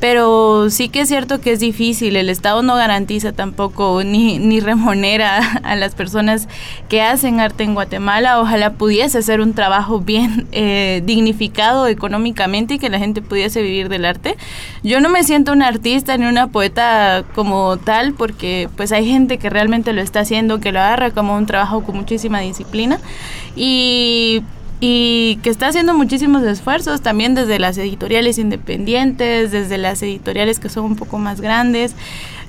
[0.01, 4.61] Pero sí que es cierto que es difícil, el Estado no garantiza tampoco ni, ni
[4.61, 6.49] remunera a las personas
[6.88, 8.40] que hacen arte en Guatemala.
[8.40, 13.88] Ojalá pudiese ser un trabajo bien eh, dignificado económicamente y que la gente pudiese vivir
[13.88, 14.36] del arte.
[14.82, 19.38] Yo no me siento una artista ni una poeta como tal porque pues hay gente
[19.38, 23.01] que realmente lo está haciendo, que lo agarra como un trabajo con muchísima disciplina
[23.57, 24.42] y
[24.80, 30.68] y que está haciendo muchísimos esfuerzos también desde las editoriales independientes, desde las editoriales que
[30.68, 31.94] son un poco más grandes.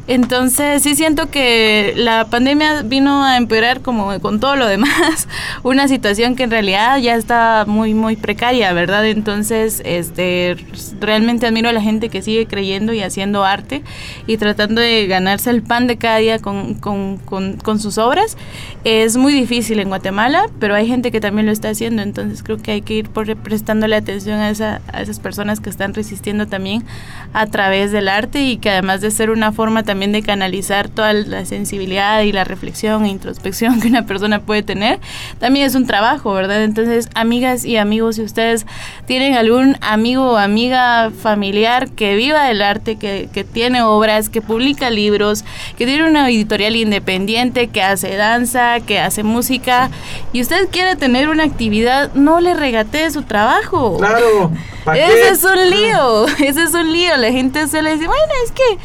[0.08, 5.28] Entonces sí siento que la pandemia vino a empeorar como con todo lo demás,
[5.64, 9.05] una situación que en realidad ya está muy muy precaria, ¿verdad?
[9.05, 10.55] Entonces, este
[11.01, 13.84] realmente admiro a la gente que sigue creyendo y haciendo arte
[14.28, 18.38] y tratando de ganarse el pan de cada día con, con, con, con sus obras.
[18.86, 22.58] Es muy difícil en Guatemala, pero hay gente que también lo está haciendo, entonces creo
[22.58, 26.47] que hay que ir por prestándole atención a, esa, a esas personas que están resistiendo
[26.47, 26.86] también
[27.34, 31.14] a través del arte y que además de ser una forma también de canalizar toda
[31.14, 35.00] la sensibilidad y la reflexión e introspección que una persona puede tener,
[35.39, 36.64] también es un trabajo, ¿verdad?
[36.64, 38.66] Entonces, amigas y amigos, si ustedes
[39.06, 44.41] tienen algún amigo o amiga familiar que viva del arte, que, que tiene obras, que
[44.41, 45.43] publica libros,
[45.78, 49.89] que tiene una editorial independiente, que hace danza, que hace música,
[50.34, 53.98] y usted quiere tener una actividad, no le regatee su trabajo.
[53.98, 54.52] Claro.
[54.95, 57.18] Ese es un lío, ese es un lío.
[57.18, 58.78] La gente suele decir, bueno, es que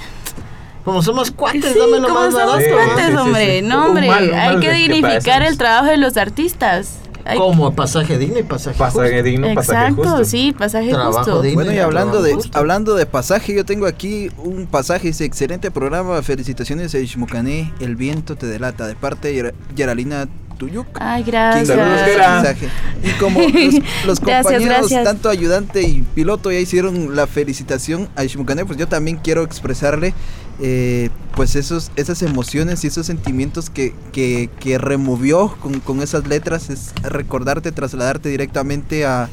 [0.85, 2.75] Como somos cuates, sí, dámelo como más somos barato.
[2.75, 3.61] Cuates, sí, sí, hombre.
[3.61, 3.67] sí.
[3.67, 6.99] No, hombre, mal- hay mal que dignificar el trabajo de los artistas.
[7.25, 9.23] Hay- Como pasaje digno y pasaje Pasaje justo.
[9.23, 10.25] digno, pasaje Exacto, justo.
[10.25, 11.43] sí, pasaje Trabajo justo.
[11.43, 11.55] digno.
[11.63, 12.59] Bueno, y hablando de, justo.
[12.59, 17.95] hablando de pasaje, yo tengo aquí un pasaje, dice, excelente programa, felicitaciones a Ishmucané, El
[17.95, 20.27] viento te delata, de parte de Geralina
[20.59, 20.87] Tuyuk.
[21.01, 21.69] Ay, gracias.
[21.69, 22.57] Saludos.
[23.05, 23.75] Y como los,
[24.05, 25.05] los Gracias, compañeros, gracias.
[25.05, 30.13] tanto ayudante y piloto, ya hicieron la felicitación a Ishmucané, pues yo también quiero expresarle
[30.61, 36.27] eh, pues esos, esas emociones y esos sentimientos que, que, que removió con, con esas
[36.27, 39.29] letras, es recordarte, trasladarte directamente a,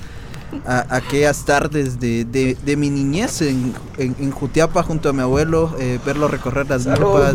[0.66, 5.22] a- aquellas tardes de, de- de mi niñez en, en, en Jutiapa junto a mi
[5.22, 6.86] abuelo, eh, verlo recorrer las
[7.32, 7.34] milpas,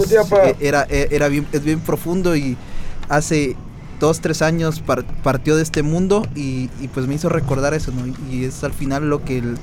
[0.48, 2.56] eh, era, eh, era bien, es bien profundo y
[3.08, 3.54] hace
[4.00, 7.92] dos, tres años par- partió de este mundo y, y pues me hizo recordar eso,
[7.92, 8.12] ¿no?
[8.32, 9.56] Y es al final lo que el,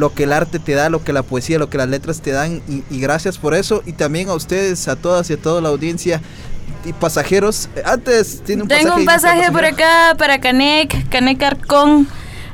[0.00, 2.32] lo que el arte te da, lo que la poesía, lo que las letras te
[2.32, 5.60] dan y, y gracias por eso y también a ustedes, a todas y a toda
[5.60, 6.20] la audiencia
[6.84, 7.68] y pasajeros.
[7.76, 9.00] Eh, Antes tiene un Tengo pasaje.
[9.00, 12.08] un pasaje por acá para Canec, Canec Arcón.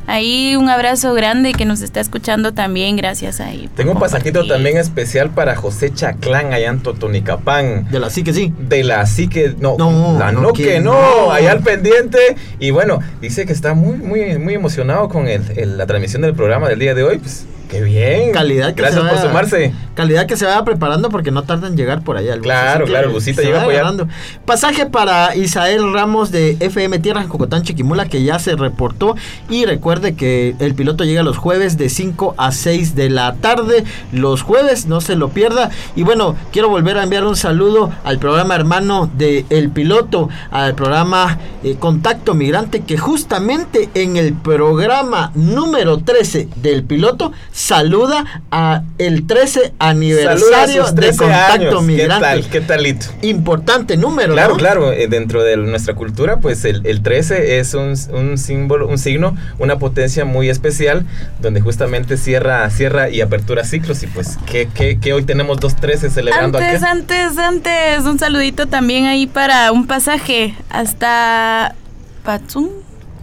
[0.06, 3.68] Ahí un abrazo grande que nos está escuchando también, gracias ahí.
[3.74, 7.88] Tengo un pasajito también especial para José Chaclán allá en Totonicapán.
[7.90, 8.52] De la sí que sí.
[8.58, 10.92] De la sí que no, No, la no, no que que no,
[11.26, 11.32] no.
[11.32, 12.18] allá al pendiente.
[12.60, 16.34] Y bueno, dice que está muy, muy, muy emocionado con el, el- la transmisión del
[16.34, 17.18] programa del día de hoy.
[17.18, 18.32] Pues qué bien.
[18.32, 19.74] Calidad que Gracias se por vaya- sumarse.
[19.94, 22.34] Calidad que se vaya preparando porque no tarda en llegar por allá.
[22.34, 24.08] el Claro, que claro, el busito llega por agarrando.
[24.44, 29.16] Pasaje para Isael Ramos de FM Tierra en Cocotán, Chiquimula, que ya se reportó.
[29.48, 33.84] Y recuerde que el piloto llega los jueves de 5 a 6 de la tarde.
[34.12, 35.70] Los jueves, no se lo pierda.
[35.94, 40.74] Y bueno, quiero volver a enviar un saludo al programa hermano de El Piloto, al
[40.74, 48.82] programa eh, Contacto Migrante, que justamente en el programa número 13 del piloto saluda a
[48.98, 51.82] el 13 Saluda a aniversario sus de 13 Contacto años.
[51.84, 52.14] Migrante.
[52.14, 52.50] ¿Qué tal?
[52.50, 53.06] ¿Qué talito?
[53.22, 54.58] Importante número, Claro, ¿no?
[54.58, 58.98] claro, eh, dentro de nuestra cultura, pues el, el 13 es un, un símbolo, un
[58.98, 61.06] signo, una potencia muy especial,
[61.40, 64.02] donde justamente cierra, cierra y apertura ciclos.
[64.02, 66.90] Y pues que, que, que hoy tenemos dos 13 celebrando Antes, acá.
[66.92, 71.74] antes, antes, un saludito también ahí para un pasaje hasta
[72.22, 72.68] Patzún,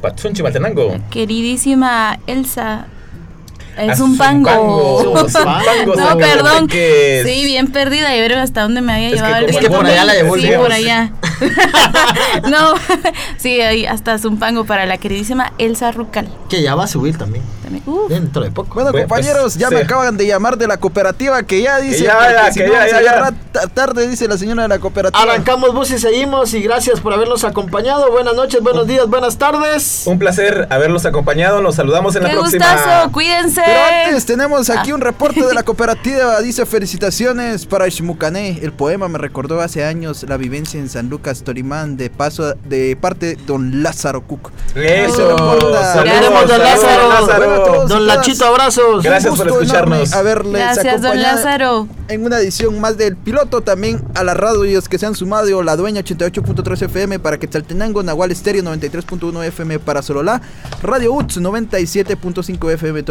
[0.02, 0.98] Pachun Chimaltenango.
[1.12, 2.88] queridísima Elsa.
[3.78, 5.14] Es A un pango.
[5.96, 6.68] No, perdón.
[6.68, 8.16] que es- Sí, bien perdida.
[8.16, 10.14] Y ver hasta dónde me había Es que llevado el Es que por allá la
[10.14, 11.12] llevó el Sí, por allá.
[12.50, 12.74] no,
[13.38, 16.28] sí, ahí hasta Zumpango para la queridísima Elsa Rucal.
[16.50, 17.44] Que ya va a subir también.
[17.64, 17.84] También.
[17.88, 18.10] Uf.
[18.10, 18.76] Dentro de poco.
[18.76, 19.76] Bueno, Bueno, compañeros, pues, ya sí.
[19.76, 22.68] me acaban de llamar de la cooperativa que ya dice ya, porque ya, si que
[22.68, 23.34] no ya, se ya,
[23.74, 25.22] tarde, dice la señora de la cooperativa.
[25.22, 28.12] Arrancamos bus y seguimos y gracias por habernos acompañado.
[28.12, 30.04] Buenas noches, buenos días, buenas tardes.
[30.06, 31.62] Un placer haberlos acompañado.
[31.62, 32.66] Nos saludamos en la Qué próxima.
[32.74, 33.63] gustazo, cuídense.
[33.66, 34.96] Pero antes tenemos aquí Ah.
[34.96, 36.40] un reporte de la cooperativa.
[36.42, 38.60] Dice felicitaciones para Ishmucané.
[38.62, 42.96] El poema me recordó hace años la vivencia en San Lucas, Torimán, de paso de
[42.96, 44.52] parte de don Lázaro Cook.
[44.76, 45.36] Eso.
[46.04, 47.88] Queremos, don Lázaro.
[47.88, 49.04] Don Lachito, abrazos.
[49.04, 50.14] Gracias un por escucharnos.
[50.14, 51.88] Haberles Gracias, don Lázaro.
[52.08, 53.62] en una edición más del piloto.
[53.62, 58.32] También a las radios que se han sumado: La Dueña 88.3 FM para Quetzaltenango, Nahual
[58.32, 60.42] Estéreo 93.1 FM para Sololá,
[60.82, 63.04] Radio UTS 97.5 FM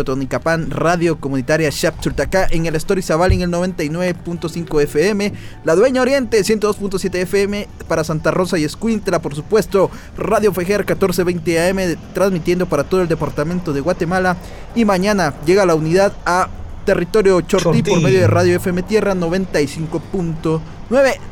[0.42, 5.32] Totonicapán, Radio Comunitaria Shapchultacá en el Story Zabal en el 99.5 FM,
[5.64, 11.70] La Dueña Oriente 102.7 FM para Santa Rosa y Escuintla, por supuesto, Radio Fejer 1420
[11.70, 14.36] AM transmitiendo para todo el departamento de Guatemala.
[14.74, 16.48] Y mañana llega la unidad a
[16.84, 18.04] territorio Chortí, por Chortí.
[18.04, 20.60] medio de Radio FM Tierra 95.9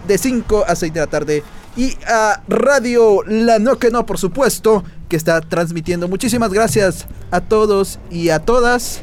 [0.06, 1.42] de 5 a 6 de la tarde.
[1.80, 6.08] Y a Radio La No Que No, por supuesto, que está transmitiendo.
[6.08, 9.00] Muchísimas gracias a todos y a todas.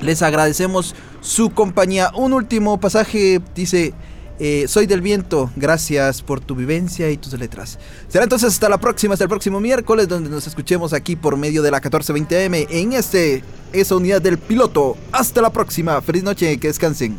[0.00, 2.10] Les agradecemos su compañía.
[2.16, 3.94] Un último pasaje dice...
[4.40, 7.78] eh, soy del viento, gracias por tu vivencia y tus letras.
[8.08, 11.62] Será entonces hasta la próxima, hasta el próximo miércoles, donde nos escuchemos aquí por medio
[11.62, 14.96] de la 1420M en este, esa unidad del piloto.
[15.12, 17.16] Hasta la próxima, feliz noche, que descansen.